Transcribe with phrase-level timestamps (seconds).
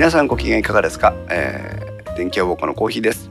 [0.00, 3.28] 皆さんご機嫌いかがですか、えー、電気屋ウォーのコーヒーです。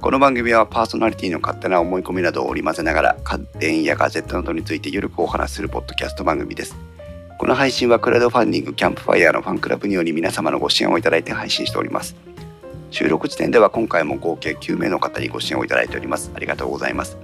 [0.00, 6.74] この番組はパーソナリティの勝手な思い込みなどを織り交ぜながら家電やガジェットなどについてゆるくお話しするポッドキャスト番組です。
[7.38, 12.16] この配信はクラウドファンディングキャンプファイヤーのファンクラブにより皆様のご支援をいただいて配信しております。
[12.90, 16.32] 収録時点では今回も合計9名の方にご支援をいただいております。
[16.34, 17.16] ありがとうございます。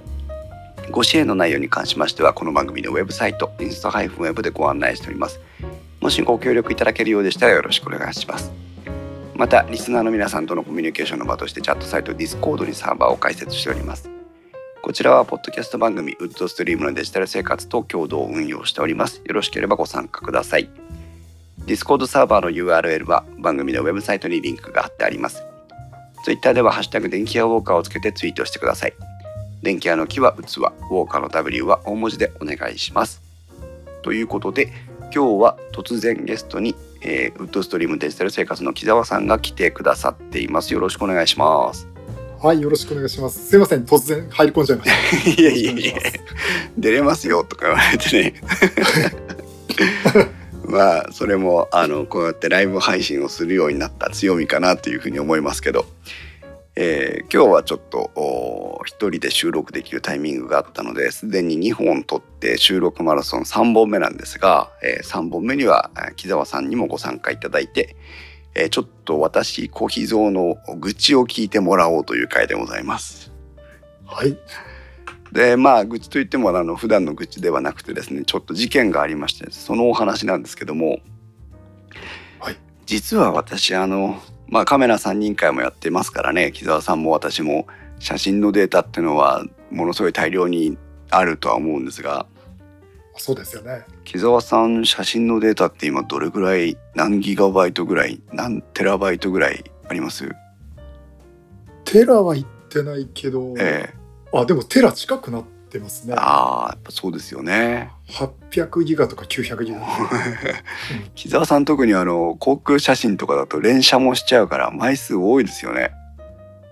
[0.89, 5.41] ご支援の内容に関しましてはこの番組のウェブサイトインスタ -web でご案内しております。
[5.99, 8.53] もしご協力いただけるようでしたらよろしくお願いします。
[9.35, 14.09] またリスナーの皆さんとのコミュニケーションの場としてチャットサイト Discord にサーバーを開設しております。
[14.81, 19.21] こちらはポッドキャスト番組ウッドストリームのデジタル生活と共同運用しております。
[19.25, 20.69] よろしければご参加ください。
[21.65, 25.43] Discord サーバーの URL は番組のウェブサイトにリンクが貼ってあります。
[26.23, 28.93] Twitter ではハッシュタグ電気屋ウォーカーをつけてツイートしてください。
[29.61, 33.21] 電気屋の木は器、ウォーカーの W は大文字でお願いします。
[34.01, 34.71] ということで
[35.13, 40.73] 今日は突然ゲストに、えー、ウッドストリームデジタル生活の木澤さんが来てくださっています。
[40.73, 41.87] よろしくお願いします。
[42.41, 43.47] はいよろしくお願いします。
[43.47, 44.91] すいません突然入り込んじゃいまし
[45.35, 45.41] た。
[45.41, 45.93] いやいやいや
[46.77, 48.33] 出れますよとか言われてね。
[50.67, 55.85] まあそれもあのこうやってライブ配信をするようになった強みかなというふうに思いますけど、
[56.77, 67.95] えー、今日はちょっと一人で収録できるタイミングがあったのですでに2本撮って収録マラソン3本目なんですが、えー、3本目には木澤さんにもご参加いただいて、
[68.55, 73.31] えー、ちょっと私コーヒー像の愚痴を聞いてもらおうという回でございます。
[74.05, 74.37] はい
[75.31, 80.99] でまあ愚痴といってもあの普段の愚痴ではなくてですねちょっと事件がありましてそのお話なんですけども、
[82.39, 86.51] はい、実は私あのまあカメラ3人会もやってますからね。
[86.51, 87.67] 木澤さんも私も
[87.99, 90.77] 写真のデータっていうのはものすごい大量に
[91.09, 92.25] あるとは思うんですが。
[93.17, 93.85] そうですよね。
[94.03, 100.29] 木澤さん写真のデータって今どれぐらい何ギガバイトぐらい何テラバイトぐらいあります？
[101.85, 104.37] テラは言ってないけど、ええ。
[104.37, 105.45] あでもテラ近くなっ
[105.75, 106.13] てますね。
[106.17, 107.91] ああやっぱそうですよね。
[108.09, 109.81] 800ギガとか900ギガ。
[111.15, 115.91] 木澤さん特にあの航空写真とかだと連写もしちゃうから枚数多いですよね。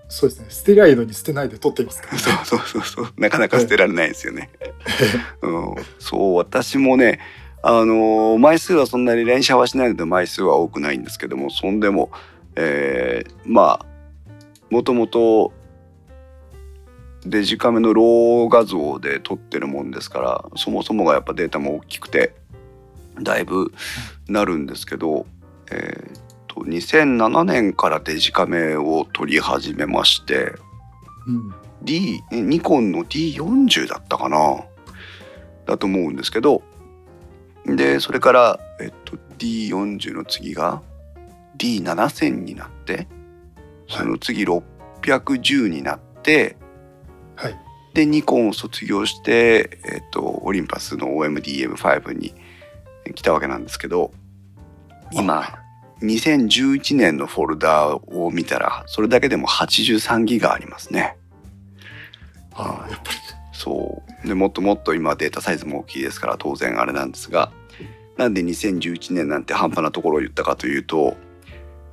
[0.08, 0.46] そうですね。
[0.48, 3.08] 捨てりゃいいのに捨てないで撮っていますから、ね、 そうそうそうそう。
[3.18, 4.50] なかなか捨てられないですよね、
[5.42, 7.20] うん、そう私もね
[7.62, 12.10] あの枚数はそんなに連写はしないので枚数は多くないんですけどもそんでも、
[12.56, 13.86] えー、まあ
[14.70, 15.52] もともと
[17.26, 22.34] デジカメのロー画像で撮ってるもんですからそもそもがやっぱデータも大きくて
[23.20, 23.72] だいぶ
[24.28, 25.26] なるんですけど、
[25.70, 30.52] えー、と2007年からデジカメを撮り始めまして、
[31.26, 34.64] うん、D ニコンの D40 だったかな
[35.66, 36.62] だと思うんですけど
[37.66, 40.82] でそれから、えっと、D40 の次が
[41.56, 43.08] D7000 になって
[43.88, 46.56] その次610になって、
[47.36, 47.58] はい、
[47.94, 52.34] でニコンを卒業して、えっと、オリンパスの OMDM5 に
[53.14, 54.12] 来たわけなんですけど
[55.12, 55.58] 今
[56.02, 61.16] 2011年のフォルダを見たらそれだけでも83ギガありますね。
[62.52, 63.18] ああやっぱり。
[63.52, 64.28] そう。
[64.28, 67.52] でもっともっと今データサイズも大きいですから当然あれなんですが。
[68.16, 71.16] なんで2011年なんて半端なところを言ったかというと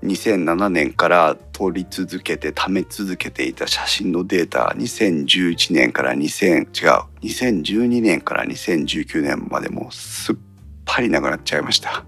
[0.03, 6.67] 2007年から撮り続けて貯め続けていた写真のデータ2011年から2000違う
[7.21, 10.35] 2012年から2019年までもうすっ
[10.85, 12.03] ぱりなくなっちゃいました。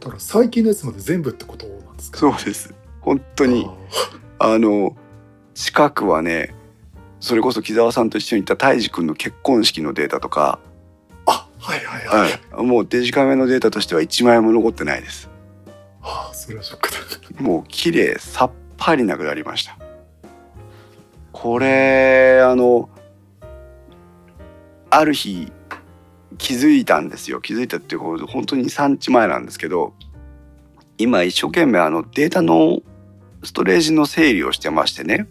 [0.00, 2.72] だから最近のやつまで全部ってことなんですか、そうです。
[3.00, 3.68] 本当に。
[4.38, 4.96] あの
[5.54, 6.54] 近くはね
[7.18, 10.60] それこそ木澤さんと一緒に行った泰治君の結婚式のデータとか。
[11.26, 15.28] あはいはいはい、はい、もうデジカメのデータとしては1枚も残ってないです。
[16.00, 19.76] はあそれはショックだもう綺麗さっぱりなくなりました。
[21.30, 22.88] これあの
[24.88, 25.52] ある日
[26.38, 27.42] 気づいたんですよ。
[27.42, 29.92] 気づいたっていうか本当に3日前なんですけど
[30.96, 32.80] 今一生懸命あのデータの
[33.44, 35.28] ストレージの整理をしてましてね、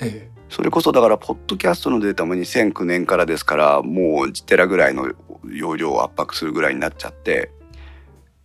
[0.00, 5.12] ええ、それこそだからポッドキャストのデータも2009年からですからもう1テラぐらいの
[5.48, 7.52] 容量を圧迫するぐらいになっちゃって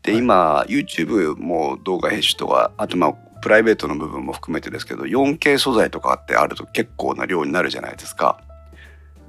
[0.09, 8.41] で、はい、今 YouTube も動画編集とかあとまあプライベートの部分も含めてですけど 4K 素材とかってあると結構な量になるじゃないですか。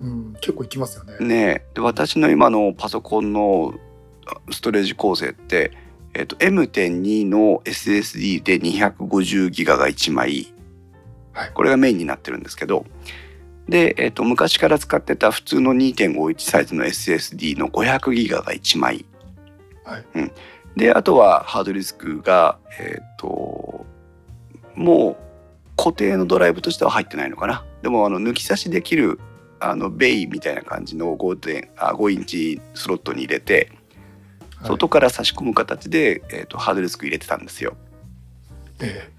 [0.01, 1.17] うん、結構いきますよね。
[1.21, 3.75] ねで私の今のパソコンの
[4.51, 5.73] ストレージ構成って、
[6.15, 10.53] えーと、M.2 の SSD で250ギガが1枚、
[11.33, 12.87] はい、これがメインになってるんですけど。
[13.69, 19.05] で、えーと、昔から使ってた普通の2.51サイズの SSD の500ギガが1枚、
[19.85, 20.05] はい。
[20.15, 20.33] うん、
[20.77, 23.87] であとはハードディスクがえっ、と
[24.75, 25.17] もう
[25.77, 27.65] 固定のドライブとしては入ってないのかな。
[27.83, 29.19] でもあの抜き差しできる
[29.61, 33.73] あのベイみたいな感じの 5, 点あ5インチスロットに入れて
[34.63, 37.77] 外から差し込む形で、えー、とハードディスク入れてたんですよ。
[38.81, 39.11] え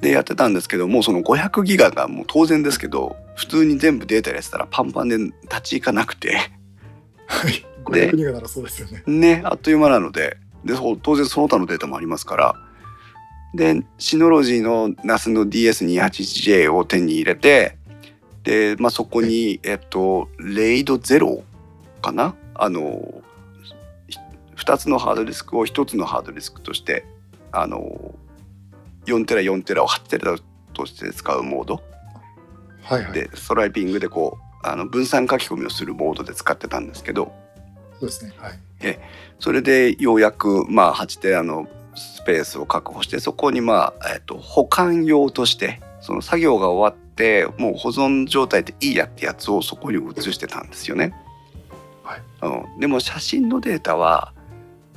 [0.00, 5.32] でやってたんですけどもうその500ギガがもう当然ですけど普通に全部データ入れてたらパンパンで立
[5.62, 6.36] ち行かなくて。
[7.26, 7.64] はい。
[7.84, 9.02] 500ギガならそうですよね。
[9.06, 12.54] ねあっという間なのでで当然その他のデータもありますから。
[13.54, 17.76] でシノロジーの NAS の DS281J を手に入れて
[18.44, 21.44] で、まあ、そこに、えっと、レイドゼロ
[22.00, 22.34] かな？
[22.54, 23.22] あの
[24.56, 27.04] 2つのハードディスクを1つのハードディスクとして
[27.50, 28.14] あの
[29.04, 30.38] 4テラ4テラを8テラ
[30.72, 31.82] として使うモード。
[32.84, 33.12] はいはい。
[33.12, 37.32] でストライピングでこうあの分散書き込みをするモードで使ってたんですけど。
[38.00, 38.32] そうですね。
[38.38, 38.58] はい
[39.38, 51.14] それでようやく、まあ、8テラのスペースを確保してそこに、まあえっと保管用としてその作業が終わってもう保存状態でいいやってやつをそこに移してたんですよね。
[52.02, 52.22] はい。
[52.42, 54.32] うん、でも写真のデータは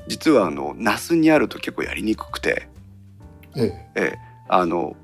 [0.08, 2.68] 実はあの NAS にあると結構やりにくくて、
[3.56, 3.92] ええ。
[3.96, 4.20] ええ。
[4.48, 4.96] あの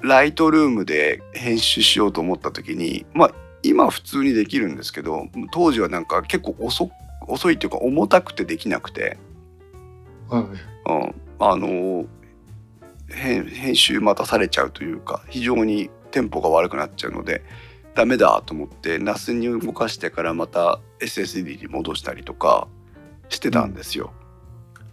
[0.00, 6.90] ライトルームで編集しようと思った時にまあ今普通にできるんですけど当時はなんか結構遅
[7.28, 9.18] 遅いっていうか重たくてできなくて、
[10.28, 10.42] はい。
[10.42, 10.46] う
[11.06, 12.04] ん、あの
[13.08, 17.42] 編編集待たされちゃうというか非常にテンポが悪くなっちゃうので
[17.94, 22.68] ダメだと思って NAS に動かしてからまた SSD に戻したりとか
[23.28, 24.12] してたんですよ。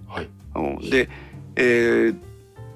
[0.08, 0.30] はい。
[0.56, 1.10] うん、で、
[1.56, 2.32] えー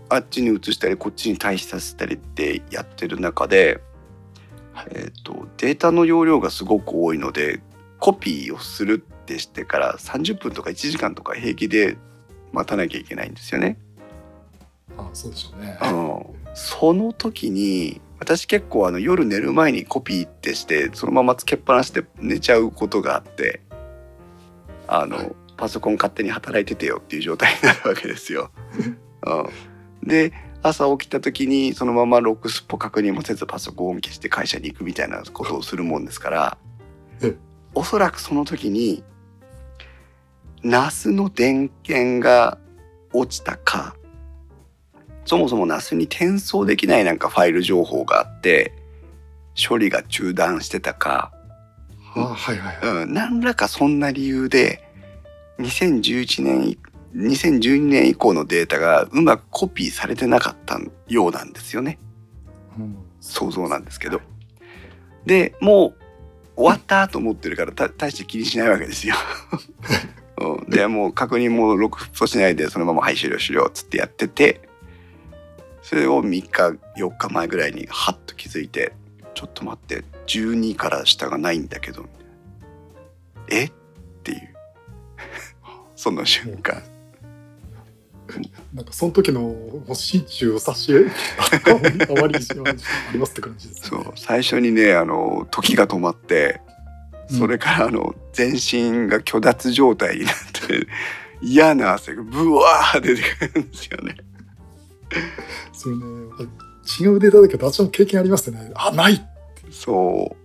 [0.10, 3.82] あっちに移したりこっちに対比させたりってやってる中で、
[4.74, 4.88] はい。
[4.92, 7.62] えー、とデータの容量がすごく多いので
[8.06, 11.98] コピーをするってしてから30分とか1時間とか平気で
[12.54, 13.80] 待たなきゃいけないんですよね。
[14.96, 15.76] あそうでしょうね。
[15.82, 16.24] うん、
[16.54, 23.62] その時に私結構あの夜寝る前にコピーってしてそのままつけっぱなしで寝ちゃうことがあって
[24.88, 25.32] あの、はい。
[25.58, 28.52] パソコン勝手に働いててよっていう状態になるわけですよ。
[29.26, 30.32] うん、で
[30.62, 36.58] 朝起きた時にそのままロックスポ確認もせずパソコンを消して会社に行くみたいなことをするもんですから
[37.24, 39.04] ええおそらくその時に
[40.64, 42.58] NAS の電源が
[43.14, 43.96] 落ちたか
[45.26, 48.74] そもそも NAS に転送できないなんかファイル情報があって
[49.56, 51.32] 処理が中断してたか、
[52.16, 53.04] あはいはいはい。
[53.04, 54.84] うん、何らかそんな理由で
[55.60, 56.78] 2011年い
[57.16, 60.78] 2012年以降のデータがうまくコピーされてなかった
[61.08, 61.98] ようなんですよね。
[62.78, 62.98] うん。
[63.22, 64.20] 想像なんですけど。
[65.26, 66.05] でもう
[66.56, 69.16] 終わったと思ってるからた大して気にしないわけですよ。
[70.40, 70.70] うん。
[70.70, 74.62] でもう確認も録画しないでそのまま「はい終了終了」っつってやってて
[75.82, 78.94] それを3日4日前ぐらいにハッと気づいて
[79.36, 82.06] 「ちょっと待って12から下がないんだけど」
[83.50, 83.66] え？
[83.66, 83.72] っ
[84.24, 84.56] ていう。
[85.96, 86.82] その瞬間
[88.74, 89.56] なんかその時の
[89.94, 93.90] 心中を差し得たあまりあまりありますって感じですね。
[93.90, 94.14] そう。
[94.16, 96.62] 最初にねあの時が止まって
[97.30, 97.40] うん。
[97.40, 100.34] それからあの全身が虚脱状態になっ
[100.68, 100.88] て
[101.42, 104.18] 嫌な汗がブワー出てくるんですよね。
[105.74, 106.02] それね
[107.00, 108.72] 違うデータだけど私も経験ありましたね。
[108.76, 109.26] あない
[109.72, 110.36] そう。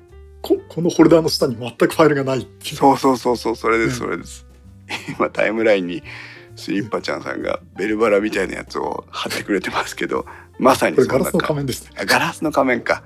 [0.42, 4.06] ここのホルダーの下に全くファイルがないそうそうそうそうそれですうん。
[4.06, 4.47] それです。
[5.09, 6.02] 今タイムラインに
[6.61, 10.26] スリッパちゃんさんがベルバラみたいなやつを貼ってくれてますけど
[10.59, 11.90] まさにこれガラスの仮面ですね。
[11.99, 13.02] あガラスの仮面か。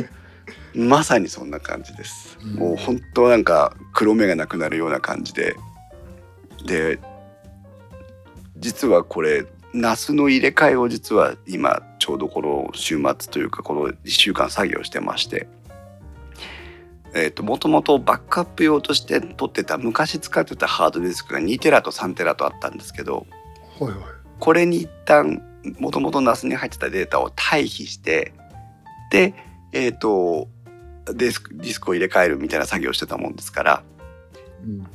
[0.74, 2.54] まさにそんな感じです、うん。
[2.54, 5.54] もう本当なんか黒目がなくなるような感じで。
[6.64, 6.98] で
[8.56, 15.46] 実はこれナスの入れ替えを実は今ちょうどこの週末というかこの1週間作業してまして
[17.14, 23.26] えーともともとバックアップ用として取ってた昔使ってたハードディスクが2テラと3テラとあったんですけど
[23.80, 24.00] はいはい。
[24.38, 25.42] これに一旦
[25.78, 28.32] もともと NAS に入ってたデータを退避して
[29.10, 29.34] で
[29.72, 30.48] えっ、と
[31.06, 33.82] ディスクディスクを入れ替えるみたいな作業をしてたもんですから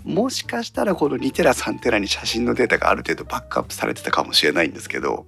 [0.06, 0.14] うん。
[0.14, 5.26] もしかしたらこの2テラ3テラに写真のデータがある程度バックアップされてたかもしれないんですけど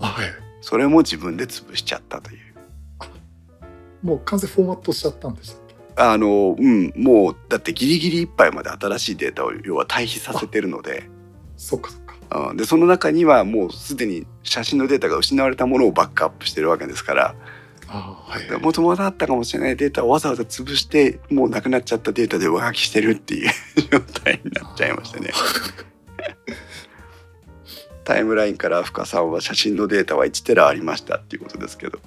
[0.00, 0.26] あはい。
[0.60, 2.46] それも自分で潰しちゃったという。
[4.02, 5.65] もう完全フォーマットしちゃったんでしたっけ
[5.96, 11.08] あのうんもうだってギリギリいっぱいまで新しいデータを要は退避させてるので。
[11.56, 12.48] そっかそっか。
[12.50, 12.56] うん。
[12.56, 17.34] でその中にはもうすでに写真のデータが失われたものをバックアップしてるわけですから。
[18.60, 23.50] もともとあったかもしれないデータをわざわざ潰してもうなくなっちゃったデータで上書きしてるっていう
[23.90, 25.30] 状態になっちゃいましたね。
[28.04, 31.98] タイムラインから深さんは写真のデータは1テラありましたっていうことですけど、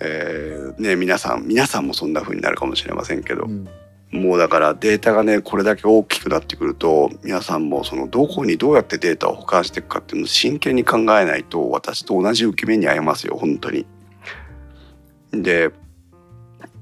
[0.00, 3.68] えーね、皆さん皆さんもそんな風になるかもしれませんけど、うん
[4.10, 13.86] もうだからデータがねこれだけ大きくなってくると皆さんもそのどこにどうやってデータを保管していくかっていうのを真剣に考えないと私と同じ受け身に遭いますよ本当に。
[15.32, 15.70] で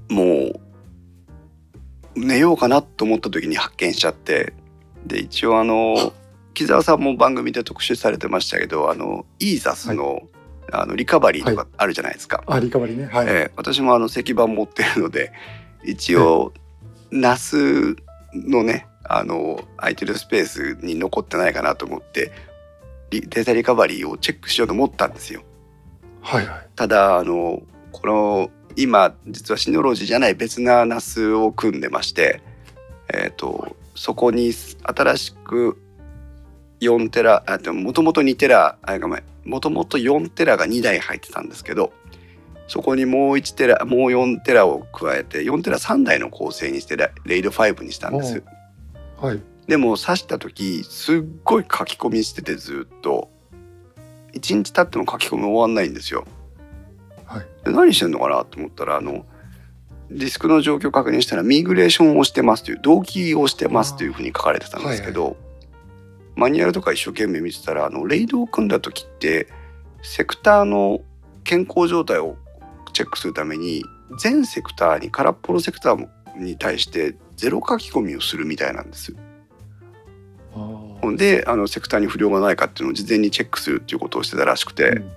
[0.08, 0.60] もう
[2.14, 4.52] 寝ようかなと思った時に発見しちゃって
[5.04, 6.12] で一応あの
[6.54, 10.22] 木澤さんも番組で特集されてましたけどあのイーザスの,、
[10.72, 12.42] あのリカバリーとかあるじゃないですか。
[12.46, 13.06] あリカバリーね。
[13.06, 15.32] はい、えー私もあの石板持ってるので
[15.84, 16.52] 一応
[17.10, 17.96] ナス
[18.34, 22.32] のねあの空いてるスペースに残ってないかなと思って
[23.10, 25.42] リデータリカバリーをチェックしようと思ったんですよ。
[26.20, 26.68] はいはい。
[26.74, 32.42] ただあのこの今実はシノロジーじゃない別なナスを組んでまして、
[33.12, 35.80] えー、とそこに新しく
[36.80, 39.22] 4テラあでもともと2テラあごめん。
[39.44, 41.92] もともと4テラが2台入ってたんですけど
[42.66, 48.42] そこにもう1テラもう4テラを加えて4テラ3台の構成にしてレレイド5にしたんです。
[49.18, 49.42] はい。
[49.68, 53.30] でも刺した時すっごい書き込みしててずっと。
[54.34, 56.26] 1日経っても書き込み終わんないんですよ。
[57.24, 57.46] はい。
[57.64, 59.24] で何してんのかなと思ったらあの
[60.10, 65.36] ディスクの状況を確認したらミグレーションをしてますという同期をしてますというふうに書かれてたんですけど、
[66.36, 69.48] マニュアルとか一生懸命見てたらあのレイドを組んだ時って
[70.02, 71.00] セクターの
[71.44, 72.36] 健康状態を
[72.92, 73.82] チェックするために
[74.18, 79.14] 全セクターに空っぽのセクターに対してゼロ書き込みをするみたいなんです。
[80.54, 81.00] あー。
[81.00, 85.12] ほんであのセクターに不良がないかっていうのを事前にチェックするっていうことをしてたらしくて、うん。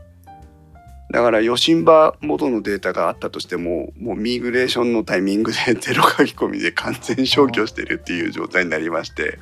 [1.11, 9.39] だから余震場元のデータがあったとしてももうミグレーションのタイミングでゼロ書き込みで完全消去してるっていう状態になりまして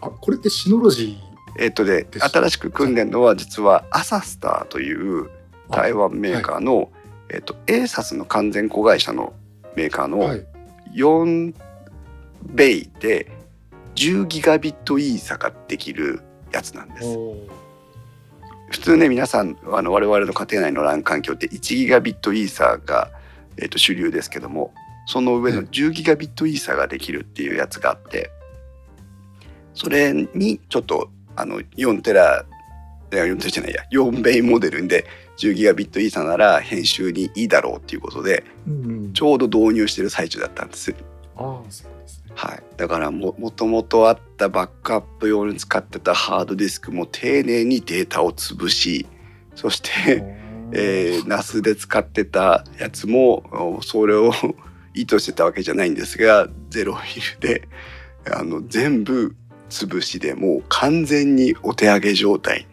[0.00, 1.18] あこれってシノロジ
[1.58, 5.30] えっとで新しく組んでるのは実はアサスターというー
[5.70, 6.90] 台湾メーカーの、
[7.28, 9.32] えっと、エーサスの完全子会社の
[9.74, 10.46] メーカーのはい。
[10.94, 11.54] 4
[12.44, 13.30] ベイで
[13.96, 16.22] 10ギガビットイーサができる
[16.52, 17.18] やつなんです。
[18.70, 23.10] 普通ね皆さんあの我々の家庭内の LAN 環境って1ギガビットイーサが、
[23.58, 24.72] えー、と主流ですけども
[25.06, 28.30] その上のうん10ギガビットイーサができるっていうやつがあって
[29.76, 32.44] それにちょっとあの4テラ
[33.12, 35.06] いや4テラじゃないや4ベイモデルで
[35.36, 38.42] 10ギガビットイーサなら編集にいいだろうっていうことで
[39.12, 40.94] ちょうど導入してる最中だったんです。
[41.36, 42.32] ああそうですね。
[42.34, 49.06] はい、だからももともとあったバックアップ用に使ってたハードディスクも丁寧にデータを潰し
[49.54, 49.90] そして、
[50.72, 53.44] えー、NAS で使ってたやつも
[53.78, 54.32] おそれを
[54.94, 57.68] 意図してたわけじゃないんですがゼロフィルで
[58.30, 59.34] あの全部
[59.68, 62.66] 潰しでもう完全にお手上げ状態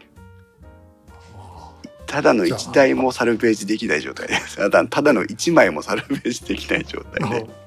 [2.13, 4.27] ただの1台もサルベージできない状態。
[4.27, 7.47] ですただただの1枚もサルベージできない状態で。
[7.47, 7.63] あ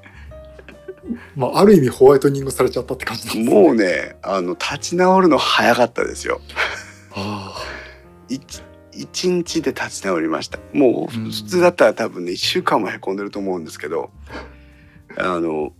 [1.34, 6.40] まあある意味ホワイトニングされちゃったって感じなんですもうねあの立ち直るの早かったですよ。
[7.12, 7.56] あ
[8.28, 10.60] 一一日で立ち直りました。
[10.72, 11.30] もううん。
[11.32, 14.10] 普通だったら多分ね1週間もへこんでると思うんですけど
[15.18, 15.72] あの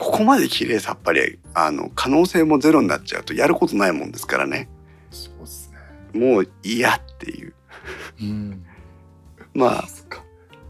[0.00, 4.68] ここまで綺麗さっぱりあの可能性もゼロになっちゃうとやることないもんですからね。
[5.12, 5.70] あそうです
[6.14, 6.18] ね。
[6.18, 7.52] もう嫌っていう。
[8.22, 8.64] うん。
[9.52, 10.24] まあそっか。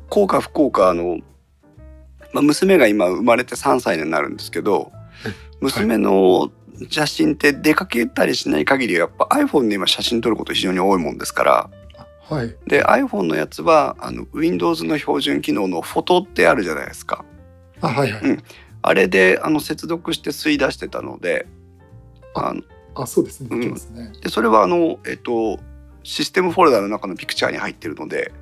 [0.08, 1.18] 幸か不幸かあの、
[2.32, 4.90] まあ、娘が今生まれて3歳になるんですけど
[5.24, 6.50] え娘の
[6.88, 11.70] 写真って出かけたりしない限りやっぱ iPhone で今写真撮ること非常に多いもんですから。
[12.28, 12.56] はい。
[12.66, 17.24] で iPhone のやつはあの Windows の標準機能のフォトってあるじゃないですか。
[17.80, 18.42] あはいはい、うん
[18.82, 21.46] あれであの接続して吸い出してたので
[22.34, 22.62] あの
[22.94, 23.48] あそうですね。
[23.48, 25.58] でね、でそれはあの、えっと、
[26.02, 28.32] システムフォルダの中のピクチャーに入ってるので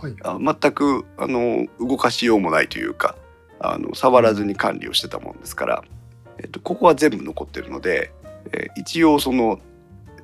[0.00, 0.14] はい。
[0.22, 3.16] あ全くあの動かしようもないというか
[3.60, 5.84] あの触らずに管理をしてたもんですから、
[6.38, 8.12] えっと、ここは全部残ってるので、
[8.52, 9.58] えー一応その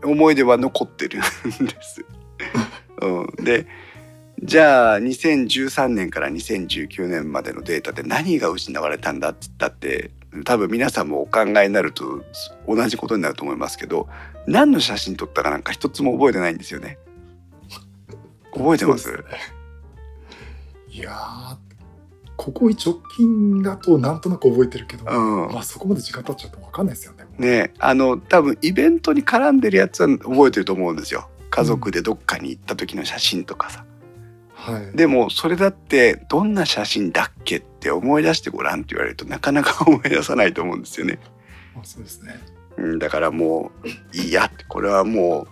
[0.05, 1.21] 思い出は残ってるん
[1.67, 2.05] です。
[3.03, 3.67] うん、で
[4.45, 10.11] じゃあ2013年から2019年までのデータで何が失われたんだって言ったって
[10.45, 12.25] 多分皆さんもお考えになると
[12.67, 14.09] 同じことになると思いますけど
[14.47, 16.99] 何の写真撮ったかなんか一つも覚えてないんですよね。
[18.53, 19.25] 覚えてます？
[20.91, 21.57] いやー
[22.37, 25.53] ここ直近だとなんとなく覚えてるけど、うん。
[25.53, 27.25] まあそこまで時間経っちゃうと分かんないですよね。
[27.39, 31.29] ねあの多分イベントに絡んでるやつは覚えてると思うんですよ。
[31.51, 33.85] 家族でどっかに行った時の写真とかさ、
[34.63, 34.97] はい。
[34.97, 41.19] でもそれだってどんな写真だっけって思い出してごらんって言われるとなかなか思い出さないと思うんですよね。
[41.75, 42.39] まあそうですね。
[42.77, 44.47] うんだからもういいや。
[44.47, 45.49] ってこれはも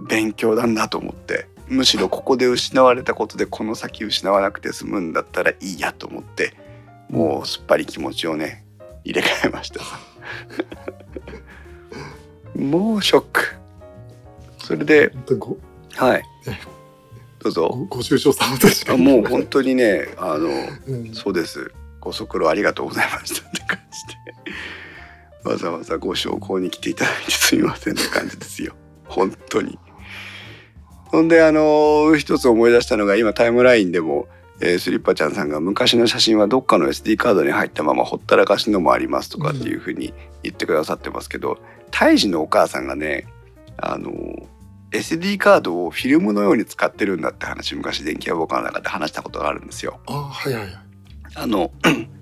[0.00, 1.48] う勉強だと思って。
[1.66, 6.54] むしろここで失われたことでこの先失わなくて済むんだったらいいやと思って。
[7.10, 8.64] もうすっぱり気持ちをね
[9.04, 9.80] 入れ替えました。
[12.54, 13.54] もうショック。
[14.58, 15.12] それで
[15.96, 16.22] はい。
[16.46, 16.79] え
[17.42, 20.48] どうぞごご愁傷様でしたあもう本当にねあの
[20.86, 21.72] うんそうです。
[22.00, 24.20] ご足労ありがとうございましたって感じで。
[25.50, 28.74] わざわざご紹介に来ていただいてすみませんって感じですよ。
[29.04, 29.78] 本当に。
[31.06, 34.28] ほんで、あの一つ思い出したのが今タイムラインでも、
[34.60, 41.58] えースリッパちゃんさんが昔の写真はどっかの SD カードに入ったままほったらかしのもありますとかっていうふうに言ってくださってますけど、
[41.90, 43.26] 胎児のお母さんがね、
[43.78, 44.10] あの
[44.90, 50.00] SD カードをフィルムのように使ってるんだって話昔電気屋ウォーカーの中で話したことがあるんですよ。
[50.06, 50.74] ああはいはいはい。
[51.34, 51.70] あの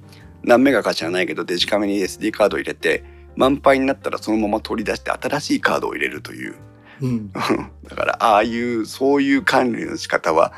[0.43, 3.05] 何メガか知らないけどデジカメに SD カードを入れて
[3.37, 6.57] 満杯になったらそのまま取り出して新しいカードを入れるという。
[7.01, 7.33] うん。
[7.89, 10.53] だからああいうそういう管理の仕方は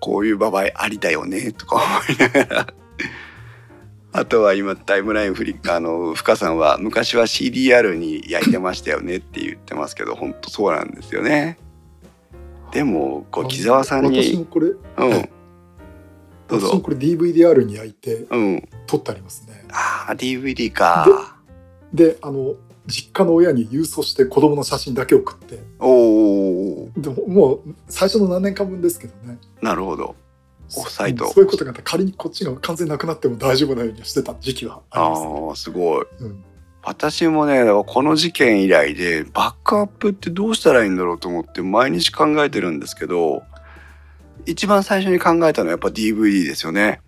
[0.00, 2.66] こういう場合ありだよねとか思いながら
[4.16, 11.58] あとは今タイムラインフリあの深さんは昔は CDR に焼いてましたよねって言ってますけど本当そうなんですよね。
[12.70, 14.78] でもこう木澤さんに私もこれうん。
[16.46, 16.68] どうぞ。
[16.68, 18.68] 私もこれ DVDR に焼いてうん。
[18.86, 19.64] 撮ってありますね。
[19.72, 21.36] ああ DVD か。
[21.92, 22.54] であの
[22.86, 25.58] 実家の親に郵送して子供の写真だけ送って。
[25.80, 29.38] おおでももう最初の何年間分ですけどね。
[29.60, 30.14] なるほど
[30.76, 35.28] オフサイトうんそういうことがあって仮にこっちが完全になくなっても大丈夫なようにはしてた時期はあります、ね。
[35.48, 36.06] ああすごい。
[36.20, 36.44] うん、
[36.82, 43.42] 私もねこの事件以来でバックアップってどうしたらいいんだろうと思って毎日考えてるんですけど
[44.46, 47.00] 一番最初に考えたのはやっぱ DVD ですよね。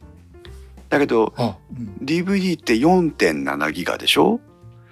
[0.88, 4.40] だけどあ、うん、DVD って4.7ギガでしょ？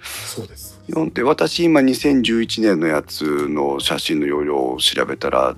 [0.01, 0.79] そうです。
[0.89, 5.55] 4って私今2011年のやつの写真の容量を調べたら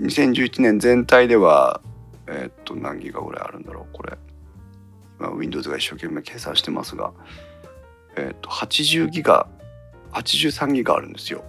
[0.00, 1.80] 2011年全体では
[2.26, 4.16] えーっと何ギガぐらいあるんだろうこれ。
[5.18, 7.12] 今 Windows が一生懸命計算してますが
[8.16, 9.46] えーっと80ギガ
[10.12, 11.44] 83ギガあるんですよ。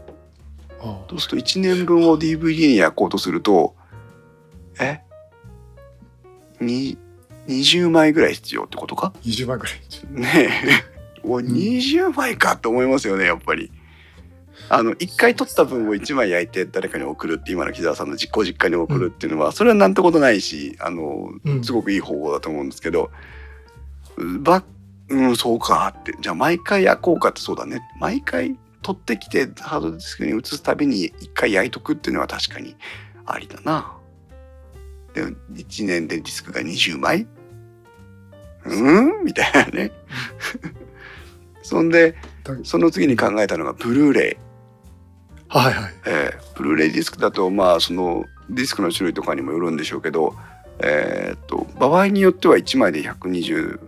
[0.82, 3.76] あそうすると1年分を DVD に焼こうとすると
[4.80, 5.02] え？
[6.60, 6.98] に
[7.48, 9.76] 20枚ぐらい必要ってことか？20万ぐらい
[10.10, 13.72] ねえ、 お20枚かと思いますよねやっぱり。
[14.70, 21.64] あの1回撮った分を1枚焼いて誰かに送るって今の木澤さんの実行実家に送るっていうのは、それはなんてことないしあのうん。
[21.64, 23.12] すごくいい方法だと思うんですけど、
[24.40, 24.64] ば
[25.10, 26.16] うんそうかって。
[26.20, 27.82] じゃあ毎回焼こうかってそうだね。
[28.00, 32.76] 毎回取ってきてハードディスクに移すたびに1回焼いとくっていうのは確かに
[33.26, 33.96] ありだな。
[35.14, 37.28] でも1年でディスクが20枚？
[38.66, 39.24] うん？
[39.24, 39.92] みたいなね。
[41.62, 44.45] そんでだその次に考えたのがブルーレイ、
[45.50, 45.94] はいはい。
[46.06, 50.36] えーブルーレイディスクだとまあそのディスクの種類とかにもよるんでしょうけど、
[50.80, 53.80] えーっと場合によっては1枚で120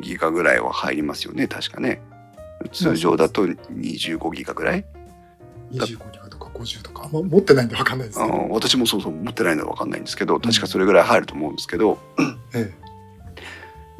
[0.00, 1.48] ギガぐらいは入りますよね。
[1.48, 2.02] 確かね。
[2.72, 4.84] 通常だと25ギガぐらい、
[5.72, 7.04] 25ギガとか50とか。
[7.04, 11.98] あんま持ってないんで分かんないです私もそうそう持ってないのは分かんないんですけど確かそれぐらい入ると思うんですけど、
[12.54, 12.72] え。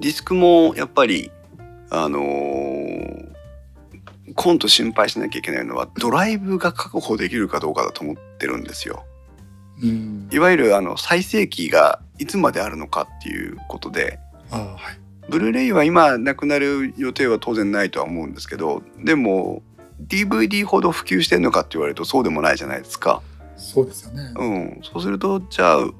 [0.00, 1.30] ディスクもやっぱり
[1.90, 3.21] あのー
[4.34, 9.04] 今度心配しなきゃいけないのはドライブが確保できるかどうかだと思ってるんですよ。
[9.82, 14.18] えうんいわゆるあの再生機がいつまであるのかっていうことで
[14.50, 19.62] あはいブルーレイは今なくなる予定は当然ないとは思うんですけどでも
[20.06, 23.22] DVD ほど普及してんのかって言われるとそうでもないじゃないですか。
[23.56, 25.90] そうですよね、うん、そうするとじゃあ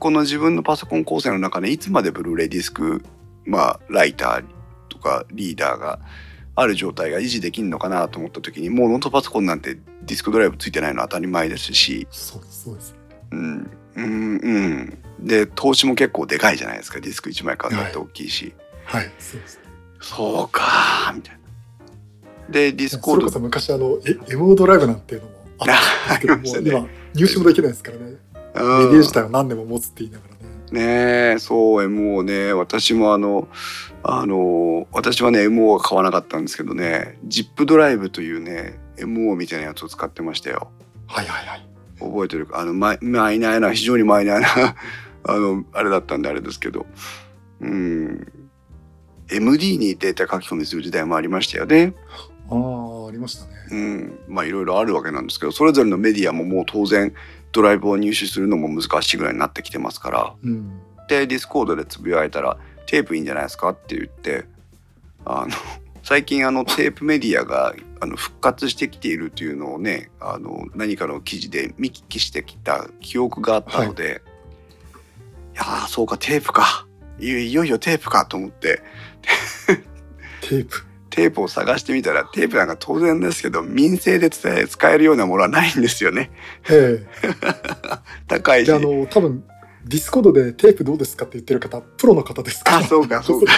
[0.00, 3.04] この自分のパソコン構成の中でいつまでブルーレイディスク
[3.44, 4.44] まあライター
[4.88, 6.00] とかリーダーが
[6.54, 12.94] ある状態が維持できるのかなと思った時にもうノートパソコンなんてディスクドライブついてないのは当たり前ですし、そうですそうです。
[13.30, 13.70] うん。
[13.96, 14.36] うん。
[14.36, 19.10] うん、で投資も結構でかいじゃないですかディスク1枚買うのって大きいし、はい。
[19.18, 19.60] そうです。
[20.00, 21.40] そうかみたいな。
[22.50, 25.66] でディスコそれこードそ昔あのえ MO ドライブなんていうのもあっ
[26.20, 26.70] たんですけどね。
[26.70, 28.12] 今入手もできないですからね、うん。
[28.12, 28.18] メ
[28.54, 30.42] ディア自体は何年も持つって言いながらね。
[30.72, 32.52] ねえそう MO ね。
[32.52, 33.48] 私もあの
[34.02, 40.70] あの私はね MO は買わなかったんですけどね ZIP ドライブというね MO みたいなやつを使ってましたよ。
[41.06, 41.66] はいはいはい。
[41.98, 42.58] 覚えてるか？
[42.60, 44.76] あのマイマイナーな非常にマイナーな
[45.24, 46.86] あのあれだったんであれですけど。
[47.60, 48.26] うん。
[49.30, 51.94] MD にデータ書き込みする時代もありましたよね。
[52.50, 54.18] ああありましたね、うん。
[54.28, 57.14] まあいろいろあるわけなんですけどそれぞれのメディアももう当然
[57.52, 60.34] ドライブを入手するのも難しいぐらいになってきてますから。
[60.42, 63.70] うん、でディスコードでつぶやいたらテープいいんじゃないですか？
[63.70, 64.44] って言って
[65.24, 65.54] あの
[66.02, 74.22] 最近あのテープメディアがあの復活してきているというのをねあの何かの記事で見聞きしてきた記憶があったので、
[75.54, 76.86] い、やーそうかテープか。
[77.18, 78.82] いよいよテープかと思って。
[80.40, 80.84] テープ。
[81.10, 86.30] テープを探してみたらテープなんか当然ですけど民生で使えるようなものはないんですよね。
[86.70, 87.06] え。
[88.26, 88.72] 高いし。
[88.72, 89.44] あの、多分、
[89.84, 92.76] ディスコードでテープどうですかって言ってる方、プロの方ですから。
[92.78, 93.52] あそうかそうか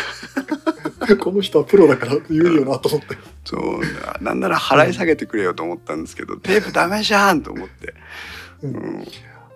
[1.17, 3.17] この人はプロだから言うよなと思って。
[3.45, 7.95] そうなんなら払い下げてくれよと思ったんですけど、テープダメじゃんと思って、
[8.63, 9.07] ううんん、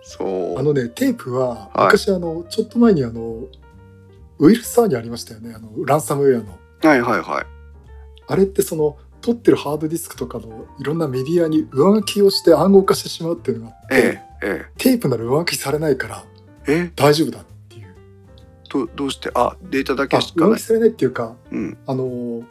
[0.03, 3.45] そうあのね、テープは、はい昔、あの、ちょっと前に、あの、
[4.37, 5.53] ウイルスサーにありましたよね。
[5.55, 6.57] あの、ランサムウェアの。
[6.81, 7.45] はいはいはい
[8.27, 16.23] あれって、その、撮ってるハードディスクとかのいろんなメディアに上書きをして暗号化してしまうっていうのがあって、えええテープなら上書きされないから
[16.67, 16.85] え？
[16.85, 17.45] え大丈夫だっ。
[18.69, 20.59] どどうしてあデータだあけしかない。
[20.69, 21.77] れないっていうか、うん。
[21.85, 22.43] あの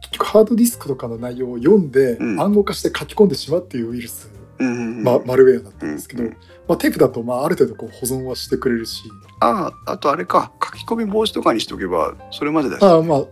[0.00, 2.40] 結局ハードディスクとかの内容を読んで、うん。
[2.40, 5.02] 暗号化して書き込んでしまうっていうウイルス、うんうんうん。
[5.04, 6.36] まマルウェアだったんですけど、うん
[6.68, 9.02] まあ、テープだとまあある程度こう保存はしてくれるし。
[9.40, 10.52] ああとあれか。
[10.62, 12.84] 書き込み防止とかにしておけばそれまでだし。
[12.84, 13.24] あまあ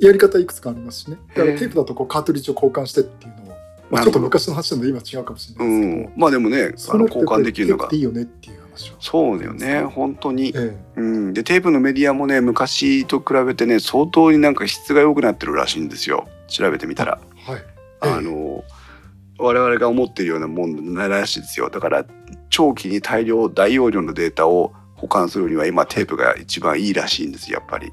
[0.00, 1.16] やり方いくつかありますしね。
[1.28, 3.56] だからテープだとこうカートリッジを交換してっていうのを、
[3.88, 6.20] まあ、ちょっと昔の話なので今違うかもしれうないですけど、ん。
[6.20, 7.88] まあでもねあの交換できるのが。
[7.92, 8.94] いいよねっていう話を。
[9.00, 16.28] そうだよね本当に、えうん、でテープのメディアもね昔と比べてね相当になんか質が良くなってるらしいんですよ。
[16.48, 17.18] 調べてみたら。
[17.48, 17.62] えはい。
[18.00, 18.64] あの
[19.38, 21.70] 我々が思っているようなもんないらしいですよ。
[21.70, 22.04] だから
[22.50, 27.92] 長期に大量大容量のデータを保管するには今テープが一番いいらしいんですやっぱり。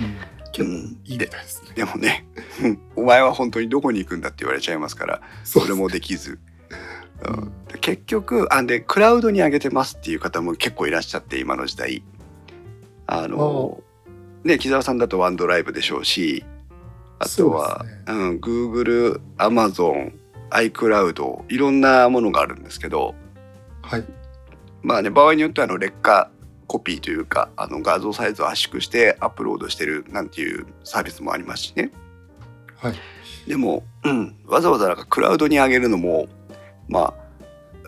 [0.00, 0.98] うん。
[1.04, 1.72] いいみたいですね。
[1.74, 2.26] でもね
[2.96, 6.38] お前は本当にどこに行くんだって言われちゃいますからそそれもできず。
[7.24, 7.52] ううん。
[7.80, 12.02] 結局あでクラウドに上げてますっていう方も結構いらっしゃって今の時代。
[13.06, 13.80] あの
[14.44, 16.44] ね木澤さんだとワンドライブでしょうし
[17.18, 20.12] あとはそうう、ん、Google、Amazon、
[20.50, 23.14] iCloud いろんなものがあるんですけど
[23.82, 24.04] はい。
[24.82, 26.30] まあね場合によってはあの劣化
[26.66, 31.90] コピーというかあの画像サイズを圧縮してアップロードしてるなんていうサービスもありますしね。
[32.76, 32.94] はい。
[33.48, 36.28] でも、うん、わざわざなんかクラウドに上げるのも
[36.88, 37.14] まあ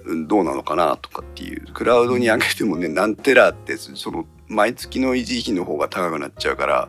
[0.04, 6.88] うんどうなのかなとかっていうクラウドに上げてもね何テラってその毎月の維持費の方が高くなっちゃうから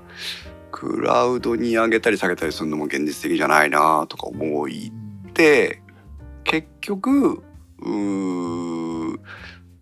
[0.71, 4.91] クラウドに上げたり下げたりするのも現実的じゃないなとか思い
[5.30, 5.82] って
[6.43, 7.43] 結局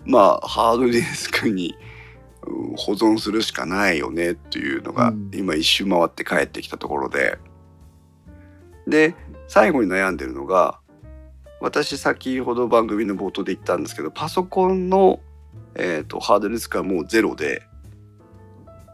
[0.06, 1.76] まあハードディスクに
[2.48, 5.32] うん保存するしかないよねっていうのがうん。
[5.34, 7.38] 今一周回って帰ってきたところで。
[8.88, 9.16] で
[9.48, 10.80] 最後に悩んでるのが
[11.62, 15.20] 私先ほど番組の冒頭で言ったんですけどパソコンの、
[15.76, 17.64] えー、とハードディスクはもうゼロで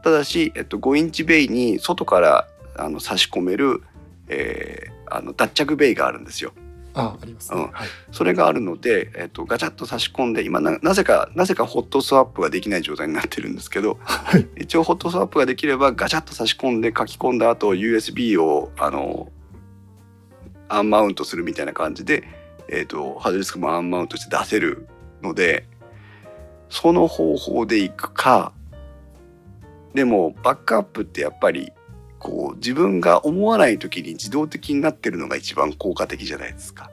[0.03, 2.47] ただし、えっと、5インチベイに外から
[2.77, 3.81] あの差し込める、
[4.27, 6.53] えーあの脱着ベイがあるんですよ。
[6.93, 7.71] あありますね、うん。
[7.71, 7.87] はい。
[8.11, 14.47] それがあるので、えっと、ガチャッと差し込んで今ななぜかなぜかホットスワップができない状態になってるんですけどはい。
[14.57, 19.29] 一応ホットスワップができればガチャッと差し込んで書き込んだ後 USB をあの
[20.69, 22.23] アンマウントするみたいな感じで、
[22.69, 24.87] えっとハードディスクもアンマウントして出せる
[25.21, 25.67] ので
[26.69, 28.51] その方法でいくか
[29.93, 31.71] でもバックアップってやっぱり
[32.19, 36.89] こう自分が思わない時に自動的になってるのが一番効果的じゃないですか。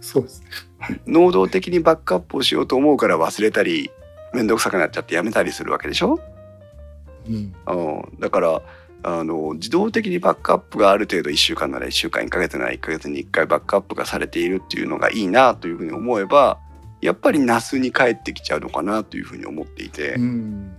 [0.00, 1.00] そうですね。
[1.06, 3.90] 能動的にバックアップをしようと思うから忘れたり
[4.32, 6.20] 面倒くさくなっちゃってやめたりするわけでしょ、
[7.26, 7.54] うん。
[7.66, 8.62] うん、だから
[9.02, 16.58] あの自動的にバックアップがある程度1週間なら1週間1ヶ月なら1ヶ月に1回バックアップがされているっていうのがいいなというふうに思えば
[17.00, 20.74] やっぱり NAS に帰ってきちゃうのかなというふうに思っていて、うん。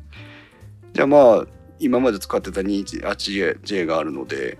[0.94, 1.46] じゃあまあ
[1.80, 4.58] 今まで使ってた 218J があるので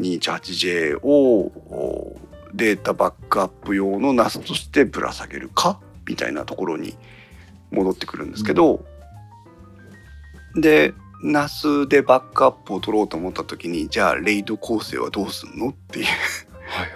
[0.00, 2.16] 218J をお
[2.54, 6.96] データバックアップ用の NAS としてぶら下げるかみたいなところに
[7.70, 8.84] 戻ってくるんですけど、
[10.56, 16.06] で NAS でバックアップを取ろうと思った時にじゃあレイド構成はどうすんのっていう。
[16.68, 16.90] はいはい。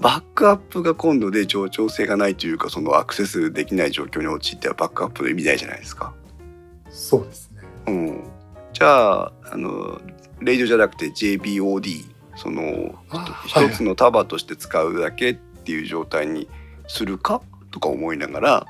[0.00, 6.14] バックアップが今度で冗長性がないというかそのアクセスできない状況に陥ってはバックアップの意味ないじゃないですか。
[6.90, 7.62] そうですね。
[7.86, 8.24] うん、
[8.72, 10.00] じゃああの
[10.40, 12.04] レイドじゃなくて JBOD
[12.36, 16.48] そのあ一つの束として使うだけっていう状態に
[16.86, 18.66] するかとか思いながら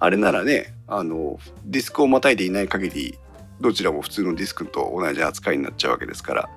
[0.00, 3.18] あれならねあのディスクをまたいでいない限り
[3.60, 6.48] どちらも普通のディスクと同じ扱いになっちゃうわけですから。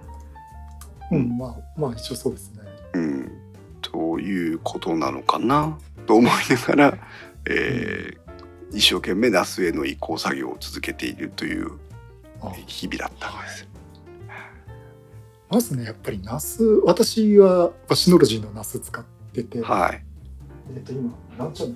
[1.12, 2.62] うんまあまあ一応そうですね。
[2.94, 3.32] うん、
[3.82, 5.78] ということなのかな？
[6.08, 6.98] と思いながら、
[7.46, 8.22] えー
[8.74, 11.72] 一生懸命 NAS への移行作業を続けているという
[12.42, 12.52] あ。
[12.68, 13.68] 日々だったんです。
[15.50, 20.04] まずねやっぱり NAS 私はシノロジーの NAS 使ってて、はい。
[20.74, 21.76] えっ、と今なんちゃうの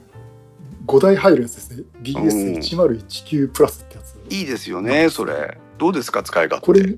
[0.85, 1.83] 5台入るやつですね。
[2.01, 4.15] BS1019 プラスってやつ。
[4.29, 5.57] いいですよねそれ。
[5.77, 6.97] どうですか使い勝手これ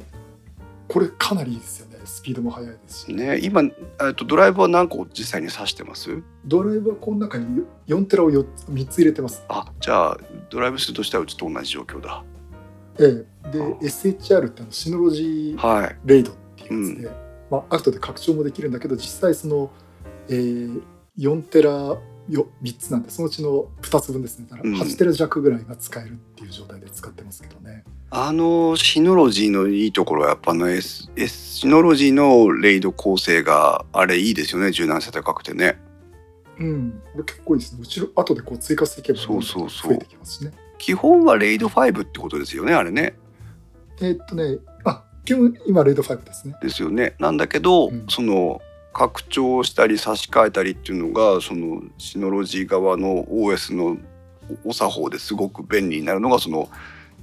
[0.87, 1.97] これかなりいいですよね。
[2.05, 3.69] スピードも速いですし、ね今え
[4.11, 6.23] っとドライブは何個実際に挿してます？
[6.45, 9.43] ドライブはこの中に4テラを 4, 3つ入れてます。
[9.49, 10.17] あじゃあ
[10.49, 12.23] ドライブ数としてはうちと同じ状況だ。
[12.99, 13.51] ええ。
[13.51, 13.67] であ。
[13.83, 15.97] SHR ってあのシノロジーはい。
[16.05, 17.11] レイドっていうやつで、
[17.51, 19.69] まあ後で拡張もできるんだけど実際その、
[20.29, 20.81] えー、
[21.17, 21.97] 4テラ
[22.29, 24.47] よ3つなんでそのうちの2つ分ですね。
[24.49, 24.75] だからうん。
[24.75, 34.71] 8テラ弱ぐらいが使えるっていう状態で使ってますけどね、あのシノロジーのいいところはやっぱあの S, S シノロジーのレイド構成があれいいですよね。
[34.71, 35.79] 柔軟性高くてね。
[36.59, 37.01] うん。
[37.13, 37.79] これ結構いいですね。
[37.81, 39.91] 後ろ後でこう追加していけばそうそうそう。
[39.91, 40.51] 増えてきますしね。
[40.77, 43.17] 基本はレイド5ってことですよねあれね。
[43.99, 46.55] えーっとねあ基本今レイド5ですね。
[46.61, 47.15] ですよね。
[47.19, 48.05] なんだけど、うん。
[48.09, 48.61] その
[48.97, 53.95] 拡張したり差し替えたりっていうのがそのシノロジー側の OS の
[54.65, 56.67] お作法ですごく便利になるのがその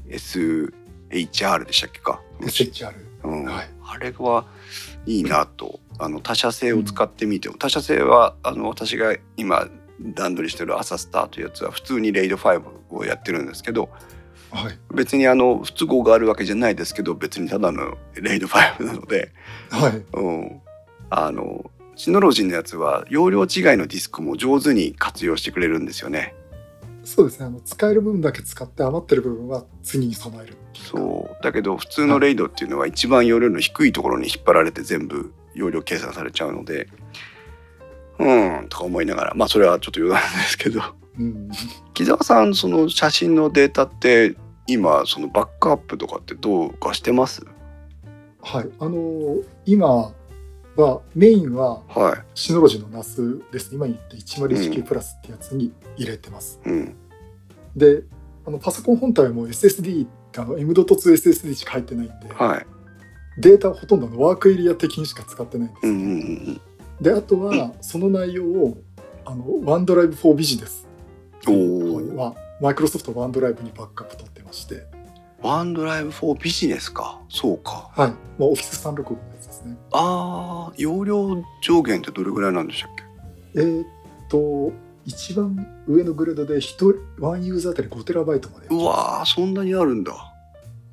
[0.08, 3.44] SHR でしたっけか、SHR うん。
[3.44, 3.68] はい。
[3.86, 4.46] あれは
[5.04, 5.80] いいなと。
[5.98, 9.68] あの他社製を使ってみても、他社製はあの私が今
[10.00, 13.90] 段取りしてる朝スターというやつは普通にレイド5をやってるんですけど
[14.50, 14.78] はい。
[14.94, 19.32] 別にあの不都合があるわけじゃないですけど別にただのレイド5なので、
[19.70, 20.04] はい。
[20.12, 20.60] うん、
[21.10, 26.34] あのシノロジーのやつは容量違いのディスクも上手に活用してくれるんですよね。
[27.04, 27.46] そうですね。
[27.46, 31.42] あの使える部分だけ使って余ってる部分は次に備えるそう。
[31.44, 36.88] だけど普通のレイドっていうのは一番容量の低いところに引っ張られて全部容量計算されちゃうので
[38.18, 39.34] うんとか思いながら。
[39.34, 40.80] まあそれはちょっと余談ですけど。
[41.18, 41.50] うん。
[41.92, 44.34] 木澤さんその写真のデータって
[44.66, 47.44] 今そのバックアップとかってどうかしてます？
[48.42, 50.12] はい、あのー今
[50.76, 53.74] はメインははシノロジーのナスです。
[53.74, 56.96] 今言った1019プラスってやつに入れてます、い、うん、
[57.76, 58.02] で
[58.46, 62.66] あのパソコン本体はもう SSD ってあの M.2SSD しか入ってないんで、はい。
[63.38, 66.10] データはほとんどあのワークエリア的にしか使ってないんです、うんうんう
[66.52, 66.60] ん
[67.00, 68.78] であとはその内容を
[69.24, 70.86] あのワンドライブ for ビジネス。
[71.46, 72.14] おー。
[72.14, 74.86] はマイクロソフトワンドライブにバックアップ取ってまして。
[75.42, 77.20] ワンドライブ4ビジネスか。
[77.28, 77.90] そうか。
[77.94, 79.33] はい、まあ、オフィス365のやつ
[79.64, 82.90] ですねあー容量上限ってどれぐらいなんでしたっ
[83.54, 83.60] け？
[83.60, 83.86] えーっ
[84.28, 84.72] と
[85.06, 88.78] 一番上のグレードで1人ワンユーザーあたり 5TB までう。
[88.84, 90.12] わーそんなにあるんだ。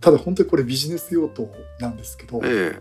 [0.02, 2.78] ただ本当にこれビジネス用途なんですけど、え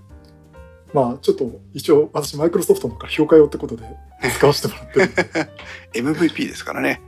[0.92, 3.84] まあちょっと一応私マイクロソフトの方から評価用ってことで
[4.36, 5.10] 使わせてもらってる
[6.14, 6.54] MVP で。
[6.54, 7.00] すからね。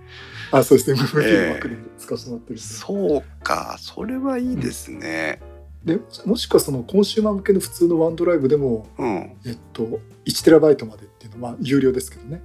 [0.53, 0.93] あそうです。
[0.95, 1.49] ね MVP ええ。
[1.49, 5.41] の枠で使わせてもらってるんで,、そうかそれはいいですね
[5.85, 12.41] でもしくはそのコンシューマー向けの普通のワンドライブでも、うん、えっと、1TB までっていうのはまあ有料ですけどね。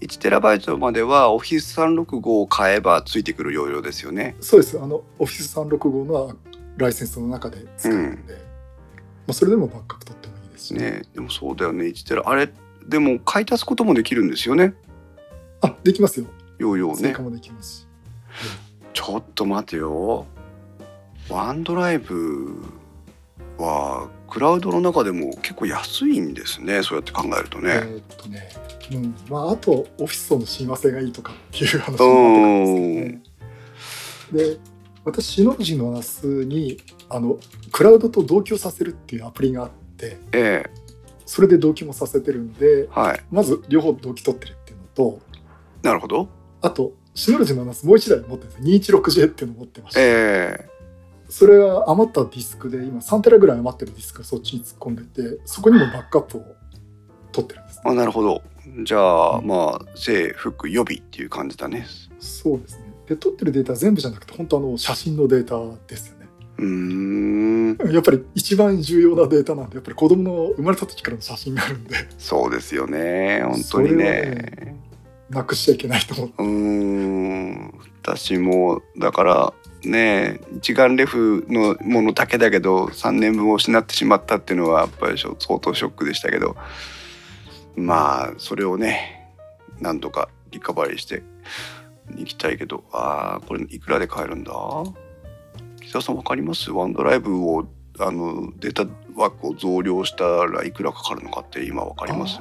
[0.00, 4.36] 1テラバイトまでは Office365 を買えばついてくる容量ですよね。
[4.40, 4.78] そうです。
[4.78, 6.36] あの Office365 の
[6.76, 8.40] ライセンスの中で使うんで、ま
[9.28, 11.86] あ、それでもバックアップ取ってもいいですし、ねでもそうだよね。
[11.86, 12.50] 1テラあれ
[12.86, 14.74] でも買い足すこともできるんですよね。
[15.62, 16.26] あできますよ。
[16.58, 16.96] 容量ね。
[16.96, 17.86] 追加もできますし、
[18.92, 20.26] ちょっと待てよ。
[21.30, 22.62] ワンドライブ
[23.58, 27.68] はクラウドの中でも結構安いんですねそうやって考えるとえね。
[27.70, 28.48] ーっとね、
[28.92, 32.08] うん、まああとオフィスとの親和性がいいとかっていう話うになってくる
[32.46, 34.54] んんですけどね。
[34.54, 34.60] で
[35.04, 37.38] 私シノロジーのナスにあの
[37.70, 40.70] クラウドと同居させるっていうアプリがあってええ
[41.26, 45.20] それで同期もさせてるんではいまず両方同期取ってるっていうのと
[45.82, 46.28] なるほど。
[46.62, 50.73] あとシノロジーのナスもう一台持ってるんです 216J っていうのを持ってまして、ええ
[51.28, 56.44] それは余ったディスクで今3テラぐらい余ってるディスクをそっちに突っ込んでてそこにもバックアップを
[57.32, 58.42] 取ってるんです、ね、あなるほど。
[58.82, 59.46] じゃあ、うん。
[59.46, 61.86] まあ正服予備っていう感じだね。
[62.18, 62.84] そうですね。
[63.06, 66.28] で取ってるデータは全部じゃなくて本当あの写真のデータですよね。
[66.58, 67.92] うーん。
[67.92, 71.96] やっぱり一番重要なデータなんでやっぱり子供の生まれた時からの写真があるんで。
[72.18, 73.42] そうですよね。
[73.44, 74.04] 本当にね。
[74.04, 74.76] ね。
[75.30, 77.80] なくしちゃいけないと思ってうーん。
[78.02, 79.54] 私もだから
[79.88, 86.56] ね一眼レフのものだけだけど3年分を失ってしまったっていうのはやっぱり相当ショックでしたけど
[87.76, 89.30] まあそれをね
[89.80, 91.22] なんとかリカバリーして
[92.16, 94.52] いきたいけどあーこれいくらで買えるんだ？
[95.80, 96.70] 木澤さんわかります？
[96.70, 97.66] ワンドライブを
[97.98, 102.40] あのデータ枠を増量したらいくらかかるのかって今わかります？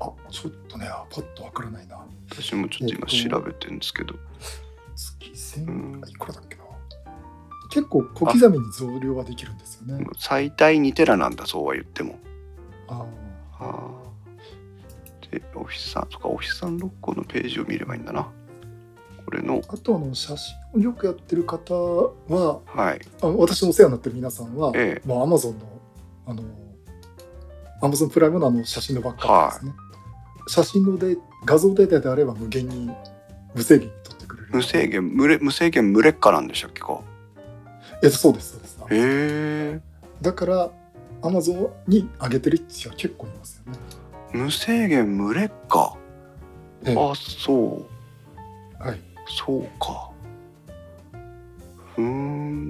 [0.00, 1.98] あちょっとねパッとわからないな。
[2.30, 4.14] 私もちょっと今調べてるんですけど。
[4.94, 6.02] 月1000、うん。
[6.08, 6.47] いくらだっ
[7.68, 10.06] 結構小刻みに増量はできるんですよね。
[10.16, 12.18] 最大2テラなんだそうは言っても。
[12.88, 13.04] あ
[13.60, 13.64] あ。
[14.04, 14.08] ー
[15.30, 18.28] でオフィスさんとかオフィスさん6個のページを見ればいいんだな。
[19.24, 19.60] これの。
[19.68, 23.00] あとあの写真をよくやってる方ははい。
[23.20, 25.06] あ私のお世話になってる皆さんは、ええ。
[25.06, 25.66] もうアマゾンの
[26.26, 26.42] あの
[27.82, 29.72] アマゾンプライムのあの写真のバックアップですね、
[30.48, 32.90] 写真ので画像データであれば無限に
[33.54, 34.48] 無制限に撮ってくれる。
[34.50, 37.00] 無制限無れ無制限無劣化なんでしたっけか
[38.02, 38.78] えそうですそうです。
[38.80, 39.80] へえ
[40.22, 40.70] だから
[41.22, 43.78] アマゾンに上げてる人は結構いますよね。
[44.32, 45.96] 無制限無劣化。
[46.84, 46.96] ええ。
[46.96, 47.86] あそ
[48.80, 48.82] う。
[48.82, 49.00] はい。
[49.26, 50.10] そうか。
[51.96, 52.04] うー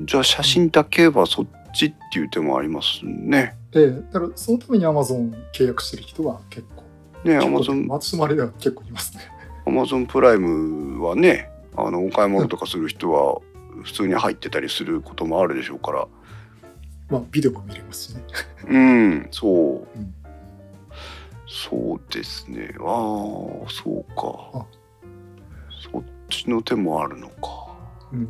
[0.03, 0.07] ん。
[0.07, 3.55] じゃあ写真だけはそっちっていう手もありますね。
[3.75, 3.91] ええ。
[4.13, 6.85] だからそのためにアマゾン契約してる人は結構。
[7.29, 7.87] ねアマゾン。
[7.89, 9.23] 私の周りでは結構いますね。
[9.67, 13.41] アマゾンプライムはねあのお買い物とかする人は
[13.83, 16.09] 普通に入ってたりすることもあるでしょうから。
[17.09, 18.23] まあビデオも見れますしね。
[18.69, 20.15] うんそう、ん。
[21.47, 22.75] そうですね。
[22.79, 22.85] ああ
[23.71, 24.59] そうか。
[24.61, 24.67] あ。
[25.93, 27.75] そっちの手もあるのか。
[28.13, 28.29] うん。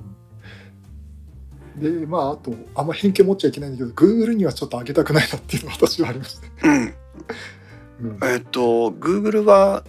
[1.76, 6.94] でまああとあんま偏見持っちゃいけないんだけど Google にはちょっと上げたくないなっていうのは私はありました、うん。
[8.00, 8.18] うん。
[8.22, 9.84] えっと Google は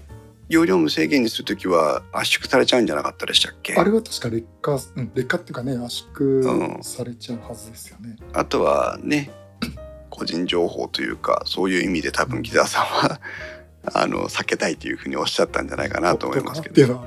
[0.49, 3.75] 容量無制限にするときは圧縮されちゃうんじゃなかったでしたっけ？
[3.75, 6.43] あれは確か劣化、うん、劣化っていうかね圧うん。
[6.43, 8.15] 縮されちゃうはずですよね。
[8.33, 9.31] あとはね
[10.09, 13.21] 個人情報というかそういう意味で多分木澤さんは
[13.93, 17.05] あの避けたいというふうにおっしゃったんじゃないかなと思いますけど。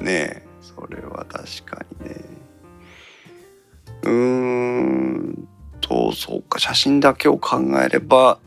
[0.00, 2.16] ねえそれは確かにね。
[4.04, 5.48] うーん
[5.80, 8.38] とそうか写真だけを考えれば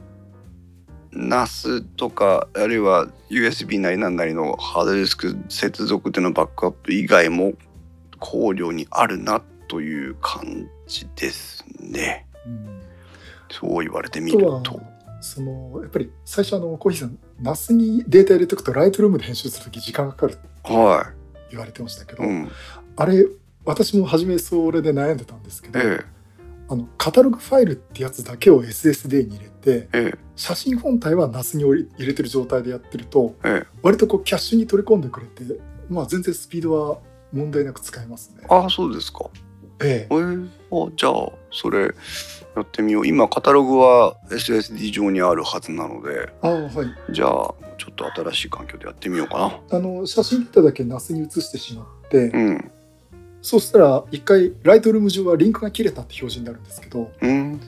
[1.14, 7.54] NAS とかあるいは USB なりなんなりのハードディスク接続でのバックアップ以外も
[8.20, 12.26] 考慮にあるなという感じですね。
[12.46, 12.82] うんうん
[13.52, 14.82] そう言われてみると。
[15.24, 21.12] そのやっぱり最初あのコーヒーさん NAS にデータ入れておくとライトルームで編集するとき時間がかかるっては
[21.52, 22.28] 言われてましたけど、い。
[22.28, 22.52] うん。
[22.96, 23.28] あれ
[23.64, 26.04] 私も初めそれで悩んでたんですけど、え
[26.72, 30.18] あのカタログファイルってやつだけを SSD に入れてええ。
[30.38, 33.52] 写真本体は NAS に入れてる状態でやってるとええ。
[33.66, 33.68] え。
[33.84, 35.44] 割とこうキャッシュに取り込んでくれて
[35.90, 37.00] まあ全然スピードは
[37.34, 38.46] 問題なく使えますね。
[38.50, 39.30] ああそうですか。
[39.84, 40.14] ええ。
[40.14, 41.94] えー、あじゃあそれ
[42.56, 43.08] やってみよう。
[43.08, 46.32] 今カタログは SSD 上にあるはずなので。
[46.42, 47.14] ああはい。
[47.14, 52.72] じゃあちょっと新しい環境でやってみようかあの写真データだけ NAS に移してしまって、なうん
[53.42, 57.60] そうしたら一回ライトルーム上はリンクが切れたって表示になるんですけどうん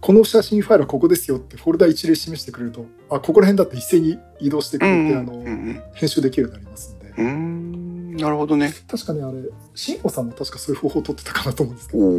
[0.00, 8.72] この写真ファイルはここですよってフォルダ一例示してくれるとあここら辺だって一斉に移動してくれて、うんうんあのうん編集できるようになりますんで、うんなるほどね。
[8.88, 9.38] 確かにあれ
[9.74, 12.06] 慎吾さんも確かそういう方法を取ってたかなと思うんですけおど。
[12.06, 12.16] お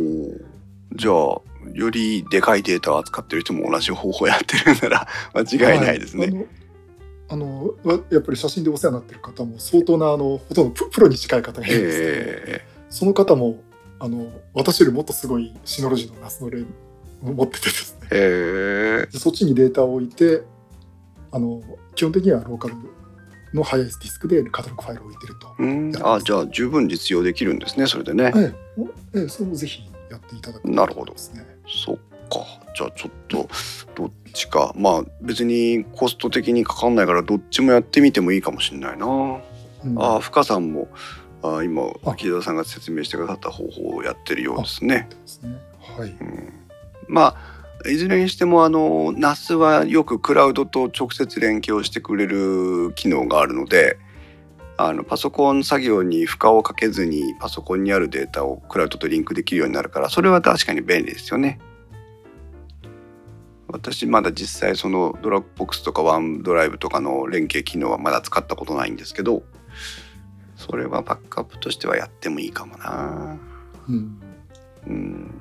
[0.93, 1.41] じゃあ
[1.73, 6.45] よりでかいデータを扱ってる人も同じ方法やってるんなら 間違いないですね、はい。
[7.29, 7.73] あの
[8.09, 12.11] やっぱり写真でお世話になってる方も相当なあのほとんどププロに近い方がいるんですけど、
[12.57, 13.63] えその方も
[13.99, 16.65] あの私よりもっとすごいシノロジーのナスの例を
[17.33, 18.07] 持っててですね。
[18.11, 20.43] ー、えそっちにデータを置いて
[21.31, 21.61] あの
[21.95, 22.75] 基本的にはローカル
[23.53, 25.55] のハイエースディスクでカタログファイルを置いてると。
[25.57, 25.93] うん。
[26.03, 28.53] あじゃあ十分実用できるんですねそれでね、え
[29.15, 29.19] え。
[29.19, 31.13] ええ、それもぜひやっていただくとなるほど。
[31.13, 31.45] ですね。
[31.67, 32.45] そっか。
[32.75, 33.49] じゃあちょっと
[33.95, 34.73] どっちか。
[34.75, 39.41] まあ別にコスト的にかかんないからどっちもやってみてもいいかもしれないな、うん。
[39.97, 40.89] ああ深さんも
[41.43, 45.07] あ今あ木田さんが説明してくださった方法をやってるようですね。
[45.09, 45.57] ですね。
[45.79, 46.09] はい。
[46.09, 46.53] うん、
[47.07, 47.35] ま
[47.83, 53.97] あいずれにしてもあの NAS はよくクラウドと直接連携をしてくれる機能があるので
[54.77, 61.59] あのパソコン作業に負荷をかけずにパソコンにあるデータをクラウドとリンクできるようになるからそれは確かに便利ですよね。
[63.67, 69.43] 私まだ実際そのドラッグボックスとかワンドライブとかの連携機能はまだ使ったことないんですけど
[70.61, 73.37] それはバックアップとしてはやってもいいかもな。
[73.89, 74.21] うん。
[74.87, 75.31] うん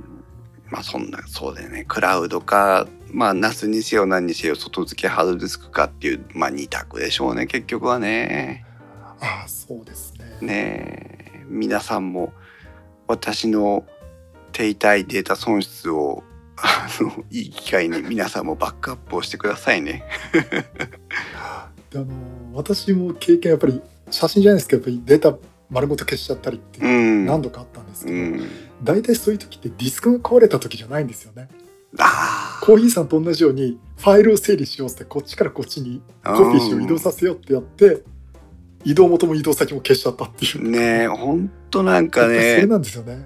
[0.70, 8.64] まあそんなそうだよねクラウドかまあ NAS にせよ何にせよ外付けハードディスクかっていうまあ二択でしょうね結局はね。
[9.20, 10.38] ああ、そうですね。
[10.40, 12.32] ねえ皆さんも
[13.08, 13.84] 私の
[14.52, 16.22] 手痛いデータ損失を
[16.56, 20.04] あのいい機会に皆さんもバックアップをしてくださいね。
[21.90, 22.06] であの
[22.54, 25.36] 私も経験やっぱり写真じゃないですけどデータ
[25.70, 27.26] 丸ごと消しちゃったりってうん。
[27.26, 28.48] 何度かあったんですけど、うん。
[28.82, 31.48] 大体そういう時ってディスクが壊れた時じゃないんですよね。
[31.98, 36.34] あコーヒーさんと同じようにファイルを整理しようってこっちからこっちにあ。
[36.34, 38.02] コピーしよう移動させようってやって
[38.84, 40.70] 移動元も移動先も消しちゃったっていう。
[40.70, 43.24] ねえほんとなんかやっぱりそれねなんですよね。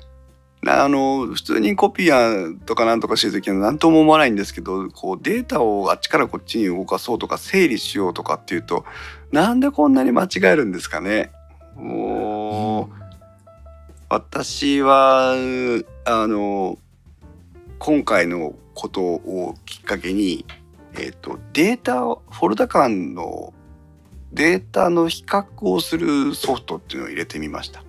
[0.67, 8.85] あの普通にコピーとかなんとかしてる時は何とも思わないんですけどこうデータをあっちからこっちに動かそうとか整理しようとかっていうと
[9.35, 11.33] なんでこんなに間違えるんですかね。
[11.75, 12.89] もう、
[14.09, 15.35] 私は
[16.05, 16.79] あの
[17.81, 20.47] 今回のことをきっかけに、
[20.93, 23.53] えーと、データフォルダ間の
[24.33, 27.83] データの比較をするソフトっていうのを入れてみました。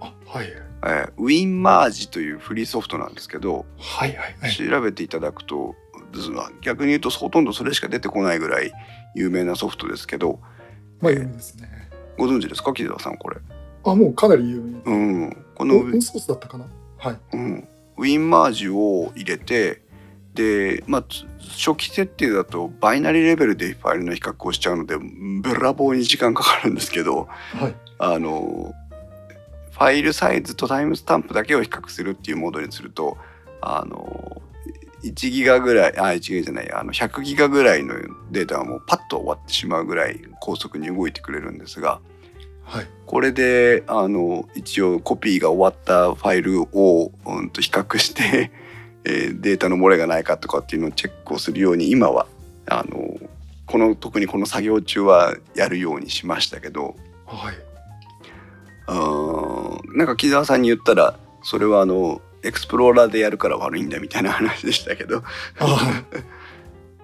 [0.00, 0.52] あはい。
[0.82, 5.74] えー、ウィンマージというフリーソフトなんですけど、はいはいはい、調べていただくと
[6.60, 8.70] 逆に言うとほとんどそれしか出てこないぐらい
[9.14, 10.40] 有名なソフトですけど、
[11.00, 12.72] まあ有名ですね、えー、ご存知ですか？
[12.72, 13.36] 木澤さんこれ。
[13.84, 14.80] あもうかなり有名。
[14.84, 14.94] う
[15.26, 15.44] ん。
[15.54, 16.66] このオンソースだったかな？
[16.98, 17.68] はい、うん、
[17.98, 19.82] ウィンマージを入れて
[20.34, 21.04] でまあ
[21.38, 24.96] 初期設定だとバイナリーレベルでファイルの比較をしちゃうので
[25.42, 28.74] べらぼうに時間かかるんですけど、はい、あの
[29.70, 33.16] ファイルサイズとタイムスタンプだけを比較するっていうモードにすると
[33.60, 34.42] あの
[35.04, 37.94] 1ギガぐらいあ1ギガじゃないあの100ギガぐらいの
[38.30, 42.00] データはもうパッと終わってしまうぐらい高速に動いてくれるんですが、
[42.64, 48.50] はい、これであの一応コピーが終わったファイルを、うん、と比較して
[49.06, 52.26] えー、データの漏れがないかとかっていうのをチェックをするように今は
[52.66, 53.18] あの
[53.66, 56.96] この特にこの作業中はやるようにしましたけど、
[57.26, 57.54] はい、
[58.88, 65.22] うんなんか木澤さんに言ったらそれはあのエクスプローラーでやるから悪いんだみたいな話でしたけど。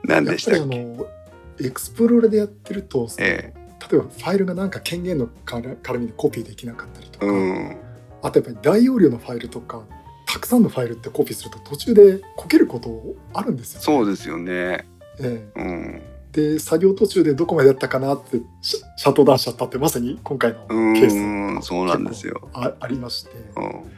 [0.02, 1.66] 何でしたっけ？
[1.66, 3.60] エクスプローラーでやってると、ええ、
[3.92, 7.76] 例えばファイルがなんか権限の絡みでコピーできなかったりとか、うん、
[8.22, 9.82] あとやっぱり大容量のファイルとか
[10.26, 13.02] たくさんのファイルってコピーすると途中でこけること
[13.34, 14.86] あるんですよ、ね、そうですよね。
[15.18, 15.60] ええ。
[15.60, 20.58] うん、で作業途中でどこまでやったかなってシャットダウンしちゃったってまさに今回の
[20.94, 22.48] ケースそうなんですよ。
[22.54, 23.90] あありまして、うん、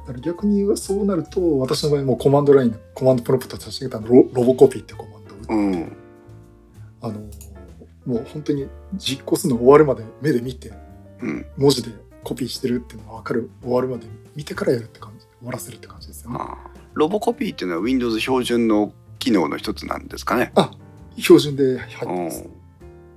[0.00, 5.96] だから逆にそうなると私の場合もコマンドラインコマンドプロンプト差し上げたロロボコピーってコマンドを打って、うん、
[7.02, 7.20] あの
[8.06, 10.72] もう本当に実行するの終わるまで目で見て、
[11.20, 11.90] うん、文字で
[12.24, 16.38] コピーしてるっていうのが分かる終わるまで見てからやるって感じ終わらせるって感じですよね。
[16.94, 20.52] ロボコピーっていうのは Windows 標準の機能の一つなんですかね。
[20.54, 20.70] あ
[21.16, 22.48] 標準で入ってます。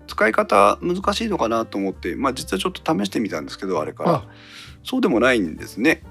[0.07, 4.23] 使い方難しいのかなと思って、まあ、実はちょっと試してみたんですけどあれから
[4.83, 6.03] そうでもないんですね。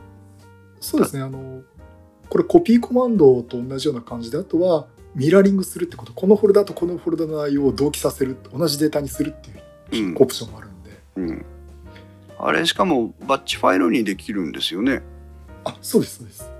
[0.82, 1.62] そうですねあの
[2.28, 9.32] これコピーコマンドと同じような感じであとはミラーリングするってことこのフォルダとこのフォルダの内容を同期させる同じデータにするっ
[9.90, 11.44] ていうオプションもあるんで、うんうん、
[12.38, 15.02] あれしかもバッチファイルにできるんですよね。
[15.64, 16.50] あそうですそうです。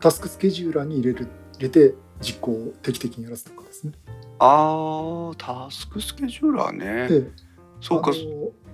[0.00, 3.92] タスクスケジューラーに入れる入れて実行を定期的にやらせるとかですね。
[4.38, 7.08] ああタスクスケジューラーね。
[7.08, 7.30] で
[7.80, 8.12] そうか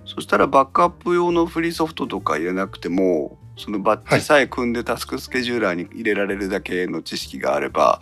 [0.05, 8.01] そしたらバックアップ用のフリーソフトとか入れなくてもそのバッチさえ組んでタスクスケジューラーに入れられるだけの知識があれば、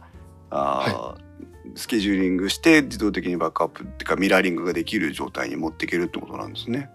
[0.49, 6.89] あはい、スケジューリングして自動的にバックアップっていうかミラーリングができる状態に持っていけるってことなんですね。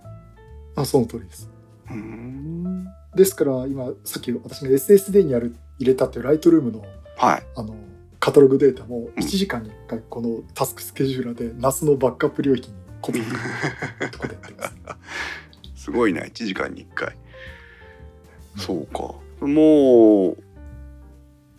[0.76, 1.50] あその通りです。
[1.90, 6.82] うんですから今さっき私が SSD にやる入れたっていうライトルームの,、
[7.18, 7.76] はい、あの
[8.18, 14.74] カタログデータも1時間に1回このタスクスケジューラーで NAS のバックアップ領域にコピーとかでやってます。
[15.84, 17.14] すごいな1時間に1回。
[18.56, 19.14] そうか。
[19.46, 20.36] も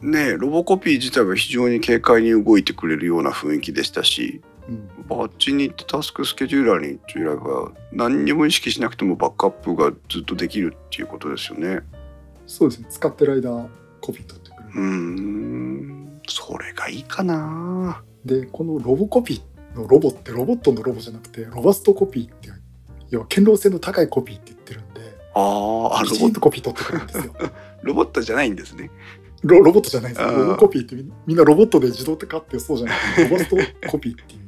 [0.01, 11.81] うねロボコピー自体は非常に軽快に動いてくれるような雰囲気でしたしうん、バッチに行ってタスクスケジューラーにというば何にも意識しなくてもバックアップがずっとできるっていうことですよね。
[12.47, 12.87] そうですね。
[12.89, 13.69] 使ってる間
[14.01, 14.71] コピー取ってくれる。
[14.75, 16.21] うん。
[16.27, 18.01] それがいいかな。
[18.23, 22.49] でこのロボコピーのロボってロボットのロボじゃなくてロバストコピーって
[23.11, 24.54] 要は堅牢性の高いコピーって
[25.36, 27.33] ああロボットコピー取ってくれるんですよ。
[27.83, 28.89] ロボットじゃないんですね。
[29.43, 30.25] ロロボットじゃないです。
[30.25, 30.95] ロボコピーって
[31.27, 34.45] みんなロボットで自動化ってそうじゃなくてロボストコピーっていう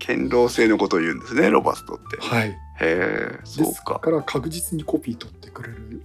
[0.00, 2.16] 堅牢性のことを言うんですねロバストって。
[2.18, 4.00] はい、へえそうか。
[4.00, 6.02] から確実にコピー取ってくれる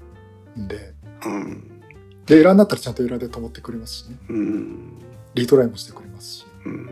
[0.60, 0.94] んで、
[1.26, 1.82] うん、
[2.26, 4.94] でエラーになったらちゃんとエラーで止まってくれますしね、うん、
[5.34, 6.46] リトライもしてくれますし。
[6.66, 6.90] うん、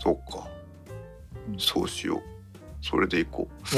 [0.00, 0.48] そうか、
[1.48, 2.20] うん、そうしよう。
[2.82, 3.76] それでいこう。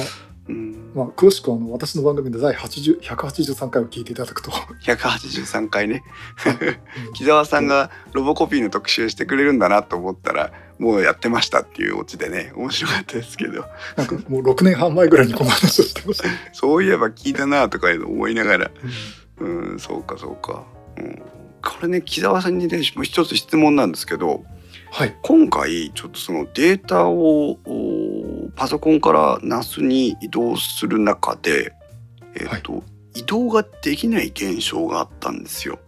[0.48, 4.50] まあうん、まあ、詳しくはあの私の番組で第183回を聞いていただくと。
[4.50, 6.02] 183回ね。
[7.14, 13.64] 木澤さんがロボコピーの特集してくれるんだなと思ったらもうやってましたっていうオチでね面白かったですけど。
[13.96, 18.70] なんかもう6年半前ぐらいにこの話をしてました、そういえば聞いたなとか思いながら。
[19.38, 20.64] うん、うんそうかそうか、
[20.96, 21.22] うん、
[21.62, 24.44] これね木澤さんにねもう一つ質問なんですけど、
[24.90, 27.58] はい、今回ちょっとそのデータを
[28.54, 31.72] パソコンから NAS に移動する中で、
[32.34, 32.78] えーと、は
[33.14, 35.78] い、移動ができない現象があったんですよ。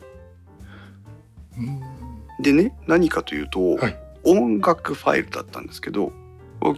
[1.57, 1.81] うん。
[2.43, 3.99] でね何かというと、はい。
[4.27, 6.11] 音楽ファイルだったんですけど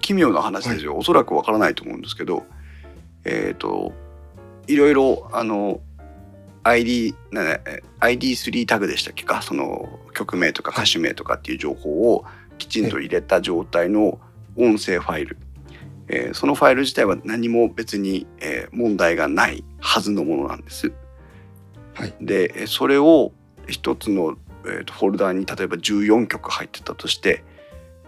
[0.01, 2.45] 奇妙な話ですよ、おそらくわからないと思うんですけど
[3.24, 3.93] えっ、と
[4.66, 5.80] いろいろあの
[6.64, 9.43] ID なえ ID3 タグでしたっけか？
[9.43, 12.24] その曲名とか歌手名とかっていう情報を
[12.59, 14.18] きちんと入れた状態の
[14.57, 15.37] 音声ファイル、
[16.09, 20.92] えーそのファイル自体は何も別に、えー問題がないはずのものなんです。
[21.94, 23.32] はいでえーそれを
[23.66, 27.44] 一つの、えーとフォルダーに例えば14曲入ってたとして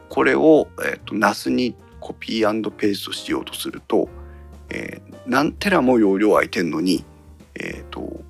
[0.08, 4.08] これを、えーと NAS にコピーペーストしようとすると、
[4.70, 7.04] えー何テラも容量空いてんのに、
[7.54, 8.22] えー、と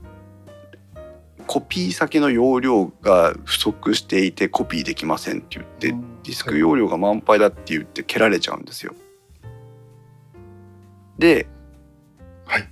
[1.46, 8.94] コピー先の容量が不足していてコピーできませんって言ってディスク容量が満杯だって言って蹴られちゃうんですよ。
[11.18, 11.46] で
[12.46, 12.68] はい。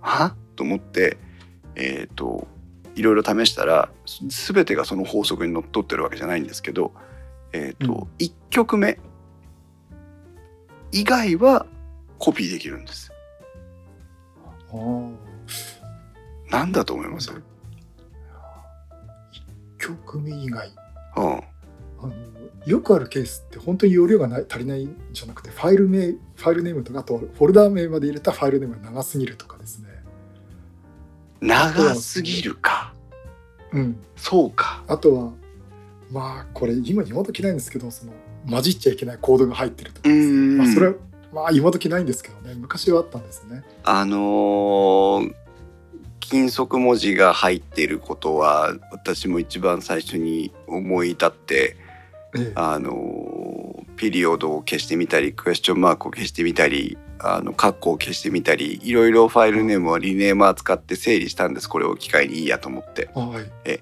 [0.00, 0.36] は？
[0.56, 1.18] と思って
[1.74, 2.46] えっ、と
[2.94, 6.92] いろいろ試したらす全てがその法則にのっとってるわけじゃないんですけど、
[7.52, 8.08] えーとうん。
[8.18, 8.98] 1曲目
[10.92, 11.66] 以外は
[12.18, 13.10] コピーできるんです。
[16.50, 17.32] なんだと思います、
[19.78, 20.68] 曲目以外。
[21.16, 21.40] うん、
[22.02, 22.14] あの
[22.66, 29.88] よくあるケースって本当に容量がない足りないんじゃなくてファイル名ファイルネームとかあとフォルダー名まで入れたファイルネームが長すぎるとかですね。
[31.40, 32.92] 長すぎるか。
[33.72, 33.96] うん。
[34.16, 34.84] そうか。
[34.88, 35.32] あとは
[36.10, 38.12] まあこれ今今時ないんですけどその
[38.48, 40.24] 混じっちゃいけないコードが入ってるとかですね。
[40.26, 40.58] うん。
[40.58, 40.94] まあ、それは
[41.32, 42.54] まあ今時ないんですけどね。
[42.56, 43.64] 昔はあったんですね。
[43.84, 45.34] あのー
[46.20, 51.89] 金属文字が入っていることは私も一番最初に思い立ってええ
[52.54, 61.68] あのピリオドを消してみたりクエスチョンマークを消してみたりあのカッコを消してみたりいろいろファイルネームはリネーマー使って整理したんです。
[61.68, 63.10] これを機会にいいやと思って。
[63.14, 63.80] はい。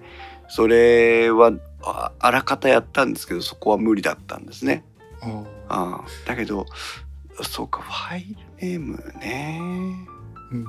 [0.49, 4.84] それはああらかたやったんですけどそこは無理だったんですね。
[5.68, 6.66] あだけど
[7.42, 9.61] そうかファイルネームね。
[10.51, 10.64] うん、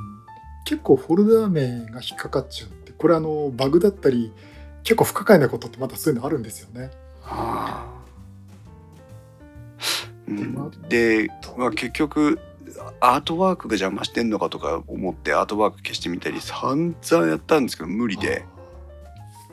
[0.65, 4.33] 結構フォルダー名が引っかかっちゃうってこれあのバグだったり
[4.83, 6.91] 結構不可解なことってまたそういうのあるんですよね。
[10.37, 10.53] うん。
[10.53, 12.39] まで、まあ、結局
[12.99, 18.45] アートワークが邪魔してんのかとか思ってアートワーク消してみたり散々やったんですけど無理で。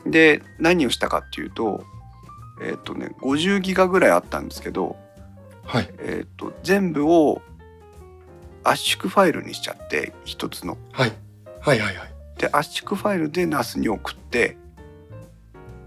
[0.05, 1.83] で何をしたかっていうと
[2.61, 4.95] えっ、とね50ギガぐらいあったんですけど、
[5.63, 5.89] はい。
[5.99, 7.41] えっと全部を
[8.63, 10.77] 圧縮ファイルにしちゃって一つの。
[10.91, 11.13] はい。
[11.59, 12.13] はいはいはい。
[12.37, 14.57] で圧縮ファイルで NAS に送って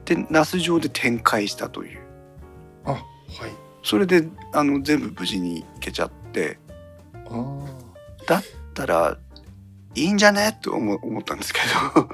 [0.05, 2.01] で NAS 上で展開したという。
[2.84, 3.01] あはい
[3.83, 6.59] それであの全部無事にいけちゃって。
[8.26, 8.43] だっ
[8.74, 9.18] たら
[9.95, 10.59] いいんじゃね？
[10.62, 11.61] と思思ったんですけ
[11.95, 12.09] ど。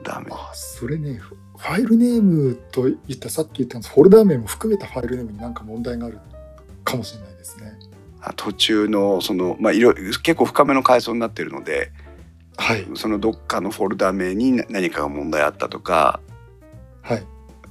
[0.02, 0.26] ダメ。
[0.30, 6.18] あそれねフファイルネームと言ったさっき言ったんですフォルダー名も含めたファイルネームになんか問題がある
[6.84, 7.72] かもしれないですね。
[8.20, 11.92] あ途中のそのまあいろ結構深めの階層になってるので
[12.56, 12.86] はい。
[12.94, 16.20] そのどっかのフォルダ名に何かが問題あったとか、
[17.02, 17.26] はい。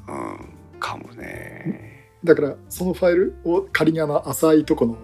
[0.07, 1.94] うん、かもね。
[2.25, 4.97] だからそのファイルを仮にあの浅いとこの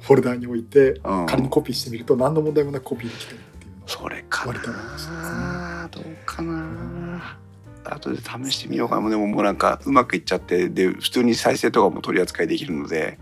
[0.00, 7.38] フォルダーに置いてうん、仮にコピーしてみると何の問題もなくコピーできてるっていうのそれか割とあるかもしれないなどうかな。
[7.84, 9.00] 後で試してみようか。
[9.00, 13.18] なでももうなんかうまくいっちゃってで普通に再生とかも取り扱いできるので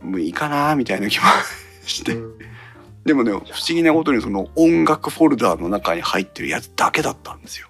[0.00, 1.24] もういいかなみたいな気も
[1.84, 2.38] して、うん。
[3.04, 7.68] でもね不思議なことにその音楽フォルダーの中に入ってるやつだけだったんですよ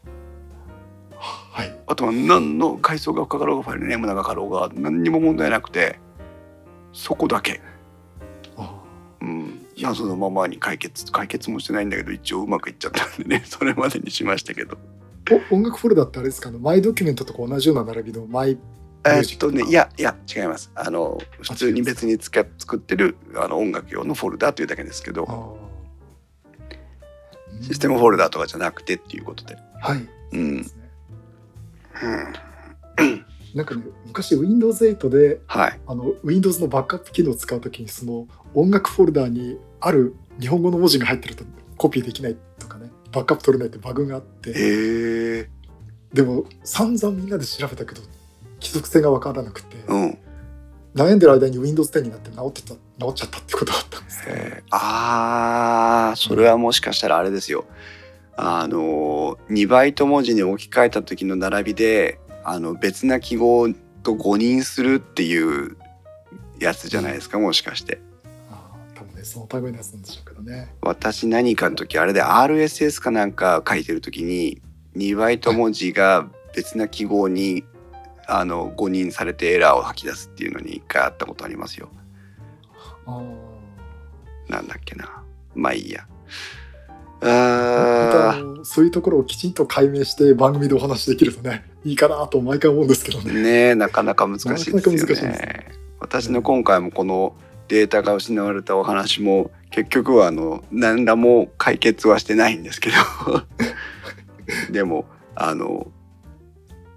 [1.61, 1.79] はい。
[1.87, 5.99] あとは何の階層が深かろうがファイルネーム長かろうが何にも問題なくて
[6.93, 7.61] そこだけ。
[8.57, 8.81] あ
[9.21, 9.67] うん。
[9.81, 14.77] 謎のままに解決解決もしてないんだけど一応うまくいっちゃったんでね それまでにしましたけど。
[15.51, 16.51] お音楽フォルダってあれですか？
[16.51, 18.59] マイドキュメントとか同じような並びのマイ
[19.05, 20.71] えーっとねいやいや違います。
[20.75, 25.59] あの普通に別に作ってるあの音楽用のフォルダというだけですけど
[27.63, 29.57] システムフォルダとかじゃなくてっていうことで。
[29.81, 30.71] はい、うん
[33.55, 35.81] なんかね昔 Windows8 ではい。
[35.87, 41.45] あの Windows のバックアップ機能を使うときにその音楽フォルダにある日本語の文字が入ってると
[41.77, 45.49] コピーできないとかねバックアップ取れないってバグがあって。
[46.13, 48.03] でも散々みんなで調べたけど
[48.55, 50.19] 規則性が分からなくて、うん。
[50.95, 52.79] 悩んでる間に Windows 10になって治ってた治
[53.11, 54.63] っちゃったってことがあったんですけど、え。
[54.67, 57.65] ーあーそれはもしかしたらあれですよ
[58.43, 63.69] あの2バイト文字に置き換えた時の並びであの別な記号
[64.03, 65.77] と誤認するっていう
[66.59, 68.01] やつじゃないですかもしかして
[68.95, 74.63] 多分ねその類のやつなんでしょうけどね私何かの時あれで RSS かなんか書いてる時に
[74.97, 76.27] 2バイト文字が
[76.57, 77.65] 別な記号に
[78.27, 81.91] あの誤認されてエラーを吐き出すっていうのに一回あったことありますよ。
[83.07, 85.23] ああなんだっけな。
[85.55, 86.07] まあいいや。
[87.21, 93.43] またああのそういうところをきちんと解明して番組でお話しできるとねいいかなと毎回思うんですけどーね。
[93.43, 95.67] ねえなかなか難しいですよなかなか難しいでね。
[95.99, 97.35] 私の今回もこの
[97.69, 103.43] データが失われたお話も結局はあの何らも解決はしてないんですけど
[104.73, 105.05] でも
[105.37, 105.87] あの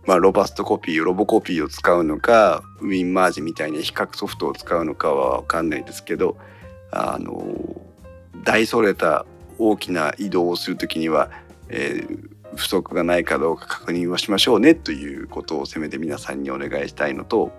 [0.06, 6.38] まあロバストコピーロボコピーを使うのかウィンマージみたいな比較ソフトを使うのかは分かんないですけど
[6.92, 7.56] あの
[8.44, 9.26] 大それた
[9.58, 11.32] 大きな移動をするときには、
[11.70, 17.54] えー不足がないかどうか確認はしましょうねということをせめて皆さんにお願いしたいのとね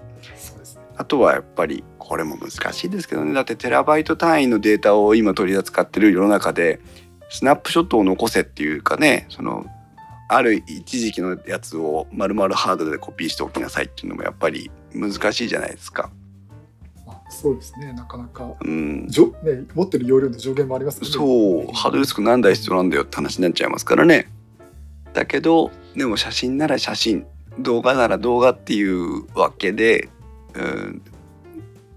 [0.97, 6.80] あとはやっぱりこれも難しいですけどねだってテラバイト単位のデータを今取り扱ってる世の中で
[7.30, 9.66] スナップショットを残せっていうかねその
[10.28, 16.11] ある一時期のやつを丸々ハードでコピーしておきなさいっていうのもやっぱり難しいじゃないですか。
[17.24, 18.54] まあ、そうですねなかなか。
[18.60, 21.16] うん、じょ、ね、持ってる容量の上限もありますからね。
[21.16, 21.72] そう。
[21.72, 24.30] ハードディスク何台必要なんだよって話になっちゃいますからね。
[25.12, 27.26] だけどでも写真なら写真。
[27.58, 30.08] 動画なら動画っていうわけで、
[30.54, 31.02] うん、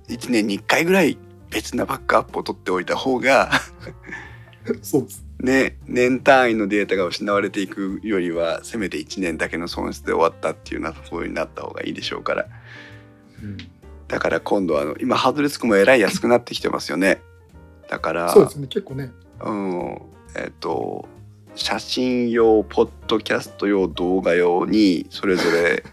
[0.07, 1.17] 1年に1回ぐらい
[1.49, 3.49] 別なバックアップを取っておいた方が
[4.84, 5.25] そうです。
[5.39, 12.47] ね年単位のデータが失われていくよりはせめて1年だけの損失で終わったっていうような風になった方がいいでしょうから。
[13.41, 13.57] うん
[14.08, 17.22] だから今度はあの今ハードディスクもえらい安くなってきてますよね。
[17.89, 19.12] だからそうですね結構ね。
[19.41, 20.01] うん、
[20.36, 21.08] えっ、と
[21.55, 25.84] 写真用ポッドキャスト用動画用にそれぞれ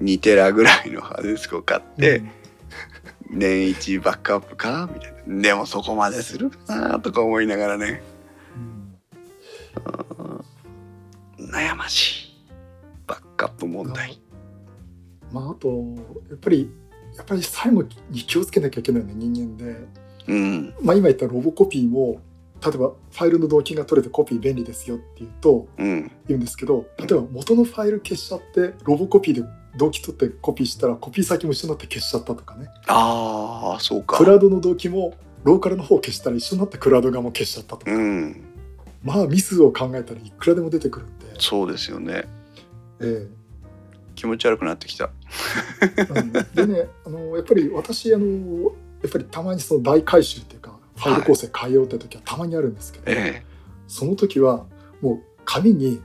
[0.00, 2.30] 2テラぐらいのハードディスクを買って、うん。
[3.30, 5.42] 年一バックアップかみたいな。
[5.42, 8.02] でもそこまでするかなとか思いながらね。
[8.56, 8.58] う
[11.42, 11.50] ん。
[11.50, 12.34] 悩ましい。
[13.06, 14.20] バックアップ問題。
[15.32, 15.68] まああと
[16.28, 16.70] やっぱり
[17.16, 19.76] やっぱり最後に気をつけなきゃいけない人間で、
[20.26, 20.74] うん。
[20.80, 22.20] まあ、今言ったロボコピーも
[22.64, 26.10] 例えばファイルの同期が取れてコピー便利ですよって言うとうん。
[26.26, 29.44] 言うんですけど例えば元のファイル消しちゃってロボコピーで
[29.76, 32.68] 同期取ってコピーしたらコピー先も一緒になって消しちゃったとかね。
[32.86, 34.18] ああそうか。
[34.18, 38.44] クラウドの同期もローカルの方を消したら一緒になってクラウド側も消しちゃったとか、うん。
[39.02, 42.24] まあミスを考えたらいくらでも出てくるんで、そうですよね。
[43.00, 43.26] え
[44.14, 45.10] 気持ち悪くなってきた。
[46.54, 53.44] でねあのやっぱり私あのやっぱりたまにその大改修っていうかファイル構成変えようって時はたまにあるんですけど、え
[53.86, 54.64] その時は
[55.00, 56.00] もう紙に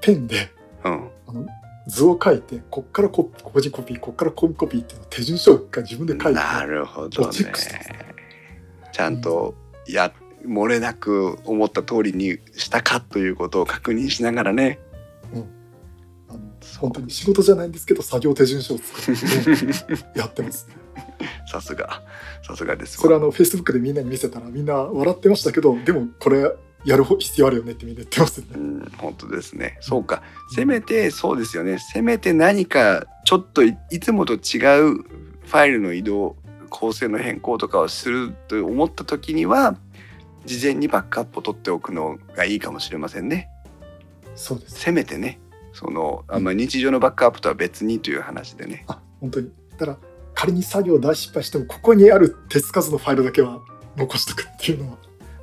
[0.00, 0.50] ペンで
[0.84, 1.10] えうん。
[1.26, 1.46] あの
[1.86, 7.32] 図を書いてこっからコ個人コピーこっからコピーコピーっていうのを手順書が自分で書いてなるほどね。
[7.32, 7.90] チェックしてます
[8.92, 9.54] ちゃんと
[9.86, 10.12] や
[10.46, 14.78] 漏れなく思った通りにしたかということを確認しながらね
[16.78, 19.16] 本当に仕事じゃないんですけど作業手順書を作っ
[20.12, 20.66] てやってます。
[20.68, 20.76] ね。
[21.50, 22.02] さすが。
[22.46, 26.50] さすがですそれはあのフェイスブックでみんなに見せたらみんな笑ってましたけどでもこれ
[26.84, 28.52] やる必要あるよねってみんな言ってますよね。
[28.54, 29.78] うん本当ですね。
[29.80, 30.22] そうか。
[30.54, 31.78] せめてそうですよね。
[31.78, 36.36] せめて何かちょっといいつもと違うファイルの移動
[36.70, 39.76] 構成の変更とかをすると思った時には
[40.46, 43.48] 事前にバックアップを取っておくのがいいかもしれませんね。
[44.34, 44.80] そうです。
[44.80, 45.38] せめてね
[45.72, 48.84] そのあんま日常のバックアップとは別にという話でね。
[48.88, 49.50] あ本当に。
[49.78, 49.98] だから
[50.34, 53.60] 仮に作業大失敗してもここにある手つかずのファイルだけは
[53.96, 54.98] 残しとくっていうのは。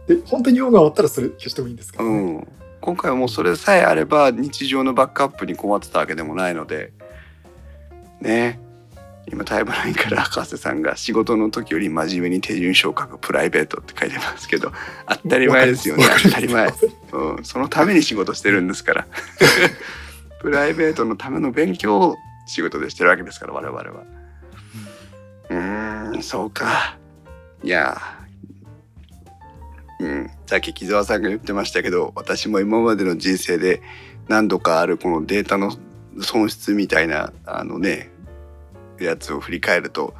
[0.07, 2.31] で本当に用が終わったらそれ消してもいいんですけどうね。
[2.39, 2.47] ん、
[2.81, 6.93] 今回はもうそれさえあれば日常のバックアップに困ってたわけでもないので。
[8.21, 8.59] ね。
[9.29, 14.71] 今タイムラインから博士さんが仕事の時より真面目に手順書を書くプライベートって書いてますけど。
[15.05, 16.05] 当たり前ですよね。
[16.23, 16.67] 当たり前、
[17.11, 19.07] うん、そのために仕事してるんですから
[20.39, 22.15] プライベートのための勉強を
[22.45, 24.03] 仕事でしてるわけですから我々は。
[25.49, 26.97] うんそうか。
[27.63, 27.99] いや。
[29.99, 33.81] うん、さっき木澤さんが言ってましたけど私も今までの人生で
[34.27, 35.75] 何度かあるこのデータの
[36.21, 38.11] 損失みたいなあのね
[38.99, 40.13] やつを振り返ると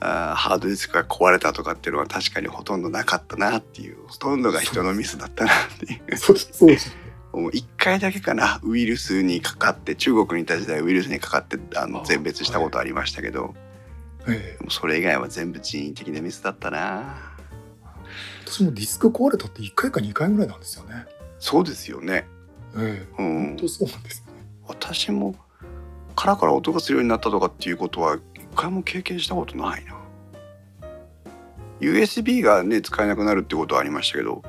[0.00, 6.16] あーハードディスクが壊れたとかっていうのは確かにほとんどなかったなっていうほとんどが人のミスだったなっていう。
[6.16, 6.66] そうそ。
[6.66, 6.70] う
[7.46, 8.60] 1回だけかな。
[8.62, 13.54] ウイルスにかかって中国にいた時代ウイルスにかかってあのあ全滅したことありましたけど、
[14.26, 17.16] ええでもそれ以外は全部人為的なミスだったな。
[18.44, 21.06] 私もディスク壊れたって1回か2回ぐらいなんですよね。
[21.38, 22.26] そうですよね。
[22.76, 23.22] ええ。
[23.22, 23.46] うん。
[23.48, 24.46] 本当そうなんですよね。
[24.66, 25.34] 私も
[26.16, 29.98] カラカラ音がするようになったとかっていうことは一回も経験したことないな。
[31.80, 34.42] USB がね使えなくなるってことはありましたけど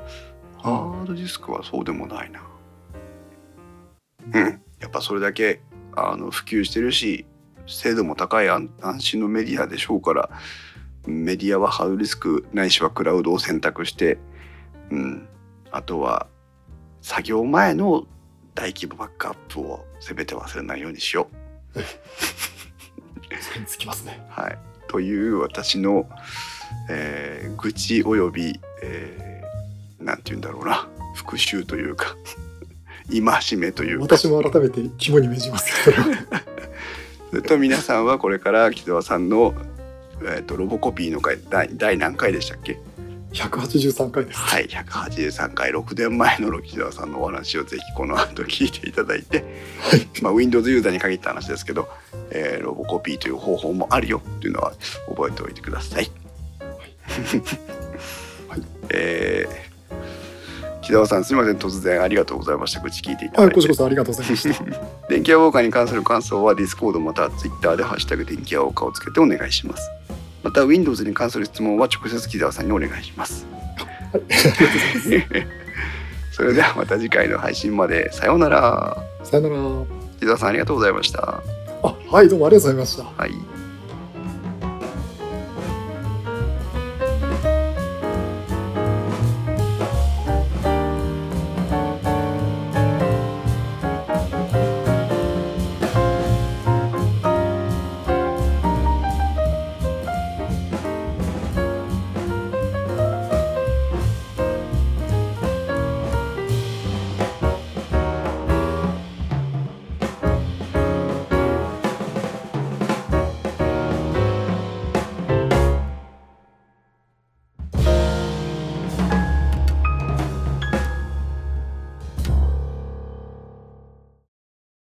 [0.58, 2.42] ハードディスクはそうでもないな
[4.34, 4.62] うん。
[4.80, 5.62] やっぱそれだけ
[5.96, 7.26] あの普及してるし
[7.68, 10.30] 精度も高い安安心のメディアでしょうから
[11.06, 14.18] メディアはハードディスクないしはクラウドを選択して、
[14.92, 15.28] うん、
[15.72, 16.28] あとは
[17.02, 18.06] 作業前の
[18.56, 21.28] 大規模バックアップをせめて忘れないようにしよ
[21.76, 21.80] う。
[23.42, 24.26] それにつきますね。
[24.30, 24.58] はい、
[24.88, 26.10] という私の、
[26.90, 30.88] えー愚痴および、えーなんて言うんだろうな。
[31.16, 32.16] 復讐というか
[33.10, 35.92] 戒めというか私も改めて肝に銘じます。
[37.32, 39.54] そ れと皆さんはこれから木澤さんの、
[40.22, 42.80] えー、とロボコピーの回第第何回でしたっけ
[43.34, 44.40] ？183回です。
[44.40, 49.44] はい183回6年前の木澤さんのお話をぜひこの後聞いていただいて、
[50.22, 51.88] まあ、Windows ユーザーに限った話ですけど、
[52.32, 54.74] えーロボコピーという方法もあるよっていうのは
[55.08, 56.12] 覚えておいてください。
[58.48, 59.69] はい えー
[60.90, 64.66] 木澤さんすみません突然ありがとうございました愚痴聞いていただはいい、てこちらこそありがとうございました。
[65.08, 69.88] 電気屋ウォーカーに関する感想は Discord または Twitter で「ハッシュタグ電気屋ウォーカー」をつけてお願いします
[70.42, 73.46] また Windows に関する質問は直接木澤さんにお願いします
[76.32, 79.30] それではまた次回の配信までさようならす。
[79.30, 79.56] さよなら。
[80.20, 81.44] 木澤さんありがとうございました
[81.84, 83.04] あ、はい、どうもありがとうございました。
[83.04, 83.59] はい